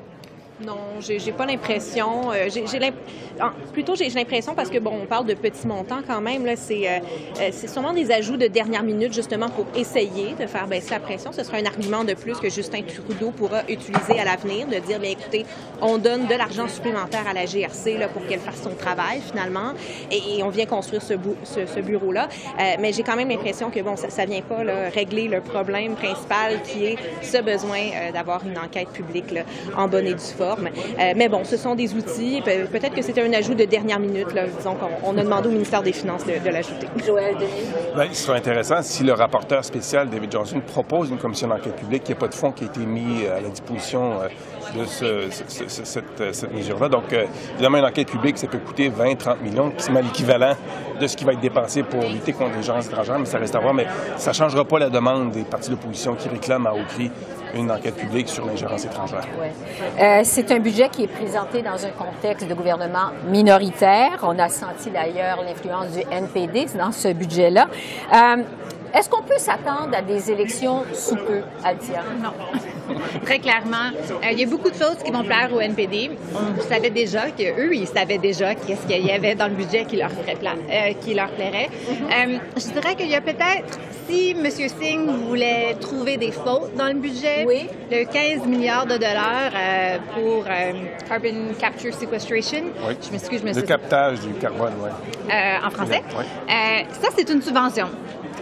Non, 0.65 0.78
j'ai 0.99 1.32
pas 1.32 1.45
l'impression. 1.45 2.32
Euh, 2.32 2.47
plutôt 3.73 3.95
j'ai 3.95 4.10
l'impression 4.10 4.54
parce 4.56 4.69
que 4.69 4.78
bon, 4.78 4.93
on 5.02 5.06
parle 5.06 5.26
de 5.26 5.34
petits 5.34 5.67
montants 5.67 6.02
quand 6.08 6.21
même. 6.21 6.45
Là, 6.45 6.56
c'est 6.56 6.88
euh, 6.88 6.99
euh, 7.41 7.49
c'est 7.52 7.67
sûrement 7.67 7.91
des 7.91 8.12
ajouts 8.12 8.38
de 8.38 8.47
dernière 8.47 8.84
minute 8.84 9.13
justement 9.13 9.49
pour 9.49 9.65
essayer 9.76 10.36
de 10.39 10.45
faire 10.45 10.67
baisser 10.67 10.91
la 10.91 10.99
pression. 10.99 11.32
Ce 11.34 11.43
sera 11.43 11.58
un 11.58 11.65
argument 11.65 12.04
de 12.04 12.13
plus 12.13 12.36
que 12.36 12.49
Justin 12.49 12.82
Trudeau 12.84 13.32
pourra 13.32 13.63
utiliser 13.67 14.19
à 14.19 14.26
l'avenir, 14.26 14.67
de 14.67 14.78
dire, 14.78 14.99
bien 14.99 15.12
écoutez, 15.12 15.45
on 15.82 15.97
donne 15.97 16.28
de 16.28 16.36
l'argent 16.36 16.67
supplémentaire 16.67 17.28
à 17.28 17.34
la 17.34 17.45
GRC 17.45 17.97
là, 17.97 18.08
pour 18.08 18.26
qu'elle 18.28 18.39
fasse 18.39 18.62
son 18.62 18.76
travail 18.76 19.21
finalement, 19.21 19.73
et, 20.12 20.43
on 20.43 20.49
vient 20.49 20.65
construire 20.65 21.02
ce, 21.02 21.13
ce, 21.43 21.80
bureau-là. 21.80 22.28
mais 22.80 22.91
j'ai 22.93 23.04
quand 23.04 23.15
même 23.15 23.30
l'impression 23.30 23.69
que 23.69 23.80
bon, 23.80 23.95
ça, 23.95 24.10
ça 24.10 24.26
vient 24.26 24.41
pas 24.41 24.63
là, 24.63 24.89
régler 24.89 25.28
le 25.28 25.41
problème 25.41 25.95
principal 25.95 26.62
qui 26.63 26.86
est 26.86 26.97
ce 27.21 27.41
besoin 27.41 28.12
d'avoir 28.13 28.45
une 28.45 28.58
enquête 28.58 28.89
publique 28.89 29.32
là, 29.32 29.41
en 29.78 29.88
bonne 29.88 30.08
et 30.08 30.13
due. 30.13 30.34
Euh, 30.61 31.13
mais 31.15 31.29
bon, 31.29 31.43
ce 31.43 31.57
sont 31.57 31.75
des 31.75 31.93
outils. 31.93 32.41
Peut-être 32.43 32.93
que 32.93 33.01
c'était 33.01 33.21
un 33.21 33.33
ajout 33.33 33.53
de 33.53 33.65
dernière 33.65 33.99
minute. 33.99 34.33
Là. 34.33 34.45
Disons 34.47 34.75
qu'on 34.75 35.17
a 35.17 35.23
demandé 35.23 35.49
au 35.49 35.51
ministère 35.51 35.83
des 35.83 35.93
Finances 35.93 36.25
de, 36.25 36.49
l'ajouter. 36.49 36.87
Joël 37.05 37.35
ben, 37.95 38.07
ce 38.11 38.25
serait 38.25 38.37
intéressant 38.37 38.81
si 38.81 39.03
le 39.03 39.13
rapporteur 39.13 39.63
spécial 39.63 40.09
David 40.09 40.31
Johnson 40.31 40.61
propose 40.65 41.09
une 41.09 41.17
commission 41.17 41.47
d'enquête 41.47 41.75
publique, 41.75 42.03
qu'il 42.03 42.15
n'y 42.15 42.17
a 42.17 42.21
pas 42.21 42.27
de 42.27 42.35
fonds 42.35 42.51
qui 42.51 42.63
a 42.63 42.67
été 42.67 42.79
mis 42.79 43.25
à 43.25 43.39
la 43.39 43.49
disposition 43.49 44.13
euh, 44.75 45.27
de 45.27 46.31
cette, 46.31 46.53
mesure-là. 46.53 46.89
Donc, 46.89 47.12
euh, 47.13 47.25
évidemment, 47.53 47.77
une 47.77 47.86
enquête 47.86 48.07
publique, 48.09 48.38
ça 48.38 48.47
peut 48.47 48.59
coûter 48.59 48.89
20, 48.89 49.15
30 49.15 49.41
millions, 49.41 49.71
qui 49.71 49.89
est 49.89 50.01
l'équivalent 50.01 50.55
de 50.99 51.07
ce 51.07 51.15
qui 51.15 51.25
va 51.25 51.33
être 51.33 51.41
dépensé 51.41 51.83
pour 51.83 52.01
lutter 52.03 52.33
contre 52.33 52.57
les 52.57 52.63
gens 52.63 52.79
étrangers, 52.79 53.13
mais 53.19 53.25
ça 53.25 53.38
reste 53.38 53.55
à 53.55 53.59
voir. 53.59 53.73
Mais 53.73 53.88
ça 54.17 54.31
ne 54.31 54.36
changera 54.36 54.65
pas 54.65 54.79
la 54.79 54.89
demande 54.89 55.31
des 55.31 55.43
partis 55.43 55.69
d'opposition 55.69 56.15
qui 56.15 56.29
réclament 56.29 56.67
à 56.67 56.73
haut 56.73 56.86
cri 56.88 57.12
une 57.55 57.71
enquête 57.71 57.95
publique 57.95 58.29
sur 58.29 58.45
l'ingérence 58.45 58.86
étrangère. 58.86 59.27
Euh, 59.99 60.21
c'est 60.23 60.51
un 60.51 60.59
budget 60.59 60.89
qui 60.89 61.03
est 61.03 61.07
présenté 61.07 61.62
dans 61.62 61.86
un 61.86 61.91
contexte 61.91 62.47
de 62.47 62.53
gouvernement 62.53 63.12
minoritaire. 63.27 64.19
On 64.23 64.38
a 64.39 64.49
senti 64.49 64.89
d'ailleurs 64.89 65.43
l'influence 65.43 65.91
du 65.91 66.01
NPD 66.12 66.65
dans 66.77 66.91
ce 66.91 67.13
budget-là. 67.13 67.67
Euh, 68.13 68.43
est-ce 68.93 69.09
qu'on 69.09 69.23
peut 69.23 69.38
s'attendre 69.38 69.89
à 69.95 70.01
des 70.01 70.31
élections 70.31 70.83
sous 70.93 71.15
peu, 71.15 71.41
Altia? 71.63 72.01
Non. 72.21 72.33
Très 73.26 73.39
clairement, 73.39 73.91
euh, 73.93 74.32
il 74.32 74.39
y 74.39 74.43
a 74.43 74.48
beaucoup 74.48 74.69
de 74.69 74.76
choses 74.76 74.98
qui 75.04 75.12
vont 75.12 75.24
plaire 75.24 75.50
au 75.54 75.60
NPD. 75.60 76.12
On 76.34 76.62
savait 76.62 76.89
déjà 76.89 77.32
qu'eux, 77.32 77.74
ils 77.74 77.88
savaient 77.88 78.17
déjà 78.17 78.56
qu'est-ce 78.56 78.86
qu'il 78.88 79.06
y 79.06 79.12
avait 79.12 79.36
dans 79.36 79.48
le 79.48 79.54
budget 79.56 79.86
qui 79.86 79.98
leur, 79.98 80.12
ferait 80.12 80.38
euh, 80.43 80.93
qui 81.02 81.13
leur 81.13 81.30
plairait. 81.32 81.69
Euh, 81.89 82.38
je 82.56 82.72
dirais 82.72 82.96
qu'il 82.96 83.10
y 83.10 83.15
a 83.15 83.22
peut-être, 83.22 83.80
si 84.08 84.32
M. 84.32 84.50
Singh 84.50 85.08
voulait 85.28 85.76
trouver 85.80 86.17
des 86.17 86.32
fautes 86.32 86.76
dans 86.76 86.88
le 86.88 86.96
budget, 87.00 87.46
oui. 87.48 87.67
le 87.91 88.06
15 88.06 88.48
milliards 88.48 88.86
de 88.86 88.98
dollars 88.98 89.52
pour 90.13 90.46
Carbon 91.08 91.54
Capture 91.60 91.93
Sequestration. 91.93 92.63
Oui. 92.88 92.96
Je 93.02 93.12
m'excuse, 93.12 93.41
je 93.41 93.46
me 93.46 93.54
Le 93.54 93.62
captage 93.62 94.19
du 94.22 94.34
carbone, 94.34 94.74
oui. 94.84 95.32
en 95.65 95.69
français. 95.69 96.04
ça, 97.02 97.10
c'est 97.15 97.30
une 97.30 97.41
subvention. 97.41 97.88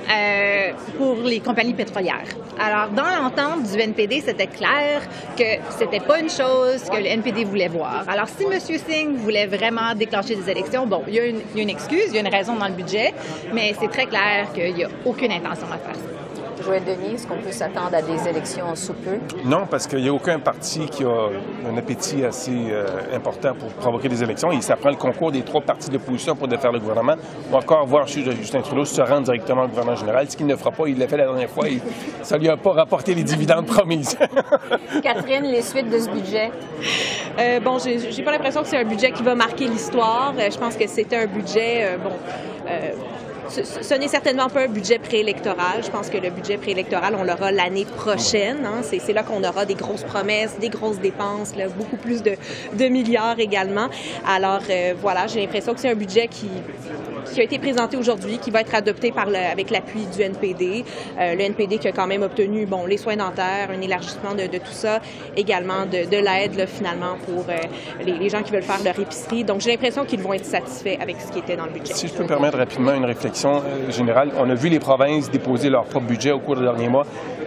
Euh, 0.10 0.72
pour 0.98 1.16
les 1.24 1.40
compagnies 1.40 1.74
pétrolières. 1.74 2.28
Alors, 2.60 2.90
dans 2.90 3.04
l'entente 3.04 3.72
du 3.72 3.80
NPD, 3.80 4.22
c'était 4.22 4.48
clair 4.48 5.02
que 5.38 5.44
c'était 5.78 6.00
pas 6.00 6.20
une 6.20 6.30
chose 6.30 6.84
que 6.92 6.98
le 6.98 7.06
NPD 7.06 7.44
voulait 7.46 7.68
voir. 7.68 8.04
Alors, 8.08 8.28
si 8.28 8.44
M. 8.44 8.60
Singh 8.60 9.16
voulait 9.18 9.48
vraiment 9.48 9.96
déclencher 9.96 10.36
des 10.36 10.50
élections, 10.50 10.86
bon, 10.86 11.04
il 11.08 11.14
y, 11.14 11.20
a 11.20 11.26
une, 11.26 11.70
excuse, 11.70 12.06
il 12.08 12.16
y 12.16 12.18
a 12.18 12.22
une 12.22 12.34
raison 12.34 12.56
dans 12.56 12.68
le 12.68 12.74
budget, 12.74 13.14
mais 13.54 13.74
c'est 13.80 13.90
très 13.90 14.06
clair 14.06 14.52
qu'il 14.54 14.74
n'y 14.74 14.84
a 14.84 14.90
aucune 15.06 15.32
intention 15.32 15.68
à 15.72 15.78
faire 15.78 15.96
ça. 15.96 16.41
Joël 16.62 16.84
Denis, 16.84 17.16
est-ce 17.16 17.28
qu'on 17.28 17.38
peut 17.38 17.52
s'attendre 17.52 17.94
à 17.94 18.02
des 18.02 18.28
élections 18.28 18.76
sous 18.76 18.94
peu? 18.94 19.18
Non, 19.46 19.66
parce 19.70 19.88
qu'il 19.88 20.02
n'y 20.02 20.10
a 20.10 20.14
aucun 20.14 20.40
parti 20.40 20.86
qui 20.88 21.04
a 21.04 21.30
un 21.70 21.78
appétit 21.78 22.24
assez 22.24 22.52
euh, 22.52 22.86
important 23.16 23.54
pour 23.54 23.70
provoquer 23.70 24.10
des 24.10 24.24
élections. 24.24 24.52
Et 24.52 24.62
ça 24.62 24.76
prend 24.76 24.90
le 24.90 24.96
concours 24.96 25.32
des 25.32 25.42
trois 25.42 25.62
partis 25.62 25.90
d'opposition 25.90 26.36
pour 26.36 26.48
défaire 26.48 26.72
le 26.72 26.80
gouvernement. 26.80 27.16
On 27.48 27.52
va 27.52 27.58
encore 27.60 27.86
voir 27.86 28.08
Justin 28.08 28.62
Trudeau 28.62 28.86
se 28.86 29.02
rendre 29.02 29.24
directement 29.24 29.64
au 29.64 29.68
gouvernement 29.68 29.96
général. 29.96 30.30
Ce 30.30 30.38
qu'il 30.38 30.46
ne 30.46 30.56
fera 30.56 30.72
pas, 30.72 30.88
il 30.88 30.98
l'a 30.98 31.08
fait 31.08 31.18
la 31.18 31.26
dernière 31.26 31.50
fois. 31.50 31.68
Et 31.68 31.82
ça 32.22 32.38
ne 32.38 32.42
lui 32.42 32.50
a 32.50 32.58
pas 32.58 32.72
rapporté 32.72 33.14
les 33.14 33.24
dividendes 33.24 33.66
promises. 33.66 34.18
Catherine, 35.04 35.44
les 35.44 35.62
suites 35.62 35.90
de 35.90 36.00
ce 36.00 36.10
budget? 36.10 36.52
Euh, 37.40 37.60
bon, 37.60 37.78
j'ai 37.80 38.24
pas 38.24 38.32
l'impression 38.32 38.62
que 38.62 38.68
c'est 38.68 38.78
un 38.78 38.86
budget 38.86 39.12
qui 39.12 39.24
va 39.24 39.36
marquer 39.36 39.68
l'histoire. 39.68 40.34
Euh, 40.38 40.50
je 40.52 40.58
pense 40.58 40.76
que 40.76 40.88
c'était 40.88 41.18
un 41.18 41.28
budget, 41.28 41.86
euh, 41.86 41.98
bon 41.98 42.12
ce, 43.52 43.94
n'est 43.96 44.08
certainement 44.08 44.48
pas 44.50 44.62
un 44.62 44.68
budget 44.68 45.00
préélectoral. 45.00 45.84
Je 45.84 45.90
pense 45.90 46.10
que 46.10 46.18
le 46.18 46.30
budget 46.30 46.58
préélectoral, 46.58 47.16
on 47.18 47.24
l'aura 47.24 47.52
l'année 47.52 47.86
prochaine. 47.86 48.66
Hein. 48.66 48.82
C'est 48.84 49.14
là 49.14 49.24
qu'on 49.24 49.44
aura 49.44 49.66
des 49.66 49.76
grosses 49.76 50.04
promesses, 50.04 50.58
des 50.60 50.70
grosses 50.70 51.00
dépenses, 51.00 51.54
beaucoup 51.78 51.98
plus 51.98 52.24
de, 52.24 52.88
milliards 52.88 53.40
également. 53.40 53.88
Alors 54.28 54.62
euh, 54.70 54.94
voilà, 55.00 55.28
j'ai 55.28 55.42
l'impression 55.42 55.74
que 55.74 55.80
c'est 55.80 55.90
un 55.90 55.96
budget 55.96 56.28
qui 56.28 56.50
a 57.40 57.44
été 57.44 57.60
présenté 57.60 57.98
aujourd'hui, 57.98 58.38
qui 58.38 58.52
va 58.52 58.62
être 58.62 58.76
adopté 58.76 59.14
avec 59.16 59.70
l'appui 59.70 60.06
du 60.06 60.22
NPD. 60.22 60.84
Euh, 61.20 61.36
le 61.36 61.42
NPD 61.42 61.78
qui 61.78 61.88
a 61.88 61.92
quand 61.92 62.08
même 62.08 62.24
obtenu 62.24 62.66
bon, 62.66 62.86
les 62.86 62.98
soins 62.98 63.16
dentaires, 63.16 63.70
un 63.72 63.82
élargissement 63.82 64.34
de, 64.34 64.58
tout 64.58 64.72
ça, 64.72 65.00
également 65.36 65.86
de, 65.86 66.10
de 66.10 66.18
l'aide 66.18 66.68
finalement 66.68 67.18
pour 67.26 67.46
euh, 67.50 67.58
les, 68.06 68.14
les, 68.14 68.30
gens 68.30 68.44
qui 68.44 68.52
veulent 68.52 68.64
faire 68.64 68.84
leur 68.84 69.00
épicerie. 69.00 69.44
Donc 69.44 69.62
j'ai 69.62 69.72
l'impression 69.72 70.06
qu'ils 70.06 70.22
vont 70.22 70.34
être 70.34 70.46
satisfaits 70.46 70.98
avec 71.02 71.18
ce 71.22 71.32
qui 71.32 71.40
était 71.40 71.56
dans 71.56 71.66
le 71.66 71.72
budget. 71.72 71.94
Si 71.94 72.08
je 72.08 72.14
peux 72.14 72.24
me 72.24 72.28
permettre 72.28 72.58
rapidement 72.58 72.94
une 72.94 73.06
réflexion 73.06 73.41
générale, 73.90 74.32
on 74.38 74.50
a 74.50 74.56
vu 74.56 74.70
les 74.70 74.80
provinces 74.80 75.30
déposer 75.30 75.70
leur 75.70 75.86
propre 75.86 76.08
budget 76.08 76.32
au 76.32 76.40
cours 76.40 76.56
des 76.56 76.64
derniers 76.64 76.90
mois 76.90 77.06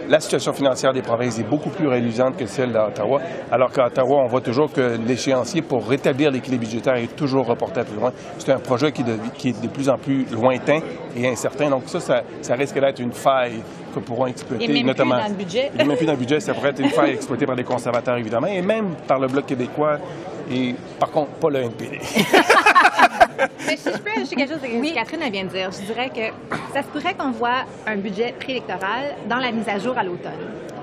la 0.09 0.19
situation 0.19 0.53
financière 0.53 0.93
des 0.93 1.01
provinces 1.01 1.39
est 1.39 1.49
beaucoup 1.49 1.69
plus 1.69 1.87
réalisante 1.87 2.37
que 2.37 2.45
celle 2.45 2.71
d'Ottawa, 2.71 3.21
alors 3.51 3.71
qu'à 3.71 3.87
Ottawa, 3.87 4.23
on 4.23 4.27
voit 4.27 4.41
toujours 4.41 4.71
que 4.71 4.97
l'échéancier 5.05 5.61
pour 5.61 5.87
rétablir 5.87 6.31
l'équilibre 6.31 6.63
budgétaire 6.63 6.95
est 6.95 7.15
toujours 7.15 7.45
reporté 7.45 7.81
à 7.81 7.83
plus 7.83 7.95
loin. 7.95 8.11
C'est 8.37 8.51
un 8.51 8.59
projet 8.59 8.91
qui, 8.91 9.01
est 9.01 9.61
de 9.61 9.67
plus 9.67 9.89
en 9.89 9.97
plus 9.97 10.25
lointain 10.31 10.79
et 11.15 11.27
incertain. 11.27 11.69
Donc 11.69 11.83
ça, 11.87 11.99
ça, 11.99 12.55
risque 12.55 12.79
d'être 12.79 12.99
une 12.99 13.13
faille 13.13 13.61
que 13.93 13.99
pourront 13.99 14.27
exploiter, 14.27 14.65
et 14.65 14.83
notamment. 14.83 15.15
Plus 15.15 15.23
dans 15.23 15.29
le 15.29 15.43
budget. 15.43 15.71
Et 15.79 15.83
même 15.83 15.97
plus 15.97 16.05
dans 16.05 16.13
le 16.13 16.19
budget, 16.19 16.39
ça 16.39 16.53
pourrait 16.53 16.69
être 16.69 16.81
une 16.81 16.89
faille 16.89 17.11
exploitée 17.11 17.45
par 17.45 17.55
les 17.55 17.63
conservateurs, 17.63 18.17
évidemment, 18.17 18.47
et 18.47 18.61
même 18.61 18.95
par 19.07 19.19
le 19.19 19.27
Bloc 19.27 19.45
québécois, 19.45 19.97
et 20.51 20.75
par 20.99 21.09
contre, 21.09 21.31
pas 21.31 21.49
le 21.49 21.63
NPD. 21.63 21.99
Mais 23.67 23.77
si 23.77 23.89
je 23.89 23.97
peux 23.97 24.11
ajouter 24.11 24.35
quelque 24.35 24.53
chose 24.53 24.61
que 24.61 24.79
oui. 24.79 24.93
Catherine 24.93 25.31
vient 25.31 25.43
de 25.43 25.49
dire, 25.49 25.69
je 25.71 25.85
dirais 25.85 26.09
que 26.09 26.33
ça 26.73 26.81
se 26.81 26.87
pourrait 26.87 27.13
qu'on 27.13 27.31
voit 27.31 27.65
un 27.87 27.97
budget 27.97 28.33
préélectoral 28.39 29.15
dans 29.29 29.37
la 29.37 29.51
mise 29.51 29.67
à 29.67 29.79
jour 29.79 29.97
à 29.97 30.03
l'automne. 30.03 30.31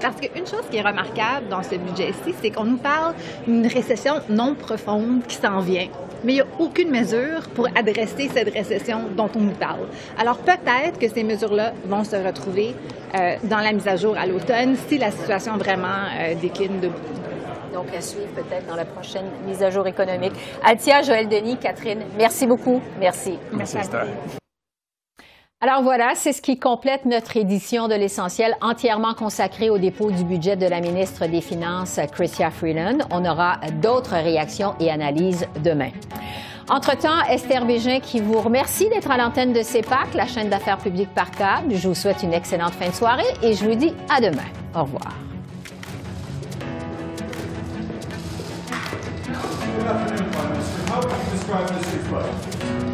Parce 0.01 0.17
qu'une 0.17 0.47
chose 0.47 0.65
qui 0.71 0.79
est 0.79 0.83
remarquable 0.83 1.49
dans 1.49 1.63
ce 1.63 1.77
budget-ci, 1.77 2.35
c'est 2.43 2.51
qu'on 2.51 2.65
nous 2.65 2.77
parle 2.77 3.15
d'une 3.47 3.67
récession 3.67 4.15
non 4.29 4.55
profonde 4.55 5.23
qui 5.29 5.37
s'en 5.37 5.61
vient. 5.61 5.87
Mais 6.25 6.33
il 6.33 6.35
n'y 6.37 6.41
a 6.41 6.47
aucune 6.59 6.91
mesure 6.91 7.49
pour 7.55 7.69
adresser 7.75 8.29
cette 8.33 8.53
récession 8.53 9.03
dont 9.17 9.31
on 9.37 9.41
nous 9.41 9.53
parle. 9.53 9.87
Alors 10.19 10.39
peut-être 10.39 10.99
que 10.99 11.09
ces 11.09 11.23
mesures-là 11.23 11.73
vont 11.87 12.05
se 12.05 12.17
retrouver 12.17 12.75
euh, 13.15 13.37
dans 13.45 13.59
la 13.59 13.73
mise 13.73 13.87
à 13.87 13.97
jour 13.97 14.17
à 14.17 14.27
l'automne 14.27 14.77
si 14.89 14.99
la 14.99 15.11
situation 15.11 15.57
vraiment 15.57 15.89
euh, 16.19 16.35
décline 16.35 16.81
de 16.81 16.89
beaucoup 16.89 17.32
donc 17.73 17.87
à 17.97 18.01
suivre 18.01 18.29
peut-être 18.35 18.67
dans 18.67 18.77
la 18.77 18.85
prochaine 18.85 19.27
mise 19.47 19.63
à 19.63 19.71
jour 19.71 19.87
économique. 19.87 20.33
Altia, 20.65 21.03
Joël 21.03 21.29
Denis, 21.29 21.57
Catherine, 21.57 22.03
merci 22.17 22.47
beaucoup. 22.47 22.81
Merci. 22.99 23.39
Merci, 23.53 23.79
Alors 25.61 25.83
voilà, 25.83 26.13
c'est 26.15 26.33
ce 26.33 26.43
qui 26.43 26.59
complète 26.59 27.05
notre 27.05 27.37
édition 27.37 27.89
de 27.89 27.95
l'essentiel 27.95 28.57
entièrement 28.61 29.15
consacrée 29.15 29.71
au 29.71 29.79
dépôt 29.79 30.11
du 30.11 30.25
budget 30.25 30.57
de 30.57 30.67
la 30.67 30.81
ministre 30.81 31.27
des 31.27 31.41
Finances, 31.41 32.01
Chrystia 32.13 32.51
Freeland. 32.51 32.99
On 33.11 33.25
aura 33.25 33.61
d'autres 33.81 34.15
réactions 34.15 34.75
et 34.81 34.91
analyses 34.91 35.47
demain. 35.63 35.91
Entre-temps, 36.69 37.23
Esther 37.29 37.65
Bégin 37.65 38.01
qui 38.01 38.21
vous 38.21 38.41
remercie 38.41 38.89
d'être 38.89 39.11
à 39.11 39.17
l'antenne 39.17 39.53
de 39.53 39.63
CEPAC, 39.63 40.15
la 40.15 40.27
chaîne 40.27 40.49
d'affaires 40.49 40.79
publiques 40.79 41.13
par 41.15 41.31
câble. 41.31 41.75
Je 41.75 41.89
vous 41.89 41.95
souhaite 41.95 42.23
une 42.23 42.33
excellente 42.33 42.73
fin 42.73 42.89
de 42.89 42.95
soirée 42.95 43.27
et 43.43 43.55
je 43.55 43.65
vous 43.65 43.75
dis 43.75 43.93
à 44.09 44.21
demain. 44.21 44.47
Au 44.75 44.83
revoir. 44.83 45.13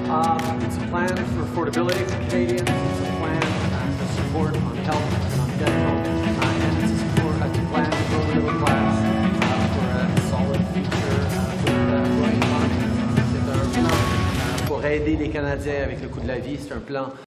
Um, 0.09 0.63
it's 0.63 0.77
a 0.77 0.87
plan 0.89 1.09
for 1.09 1.43
affordability 1.43 2.05
for 2.07 2.19
Canadians. 2.31 2.61
It's 2.61 3.01
a 3.01 3.13
plan 3.19 3.43
uh, 3.43 3.77
for 3.99 4.07
support 4.15 4.55
on 4.57 4.77
health 4.79 5.09
and 5.33 5.41
on 5.41 5.49
dental. 5.59 5.97
Uh, 6.41 6.55
it's 6.83 6.93
a, 6.93 6.99
support, 6.99 7.35
it's 7.43 7.59
a 7.59 7.61
plan 7.69 7.91
the 7.91 8.19
middle 8.35 8.63
uh, 8.63 8.73
for 9.75 9.87
a 9.91 10.03
solid 10.31 10.63
future 10.73 11.19
uh, 11.19 11.53
a 11.53 11.67
plan 11.67 12.71
uh, 13.85 14.67
pour 14.67 14.81
aider 14.85 15.17
les 15.17 15.31
Canadiens 15.31 15.83
avec 15.83 16.01
le 16.01 16.09
coût 16.09 16.21
de 16.21 16.29
la 16.29 16.39
vie. 16.39 16.59
C'est 16.59 16.73
un 16.75 16.79
plan 16.79 17.13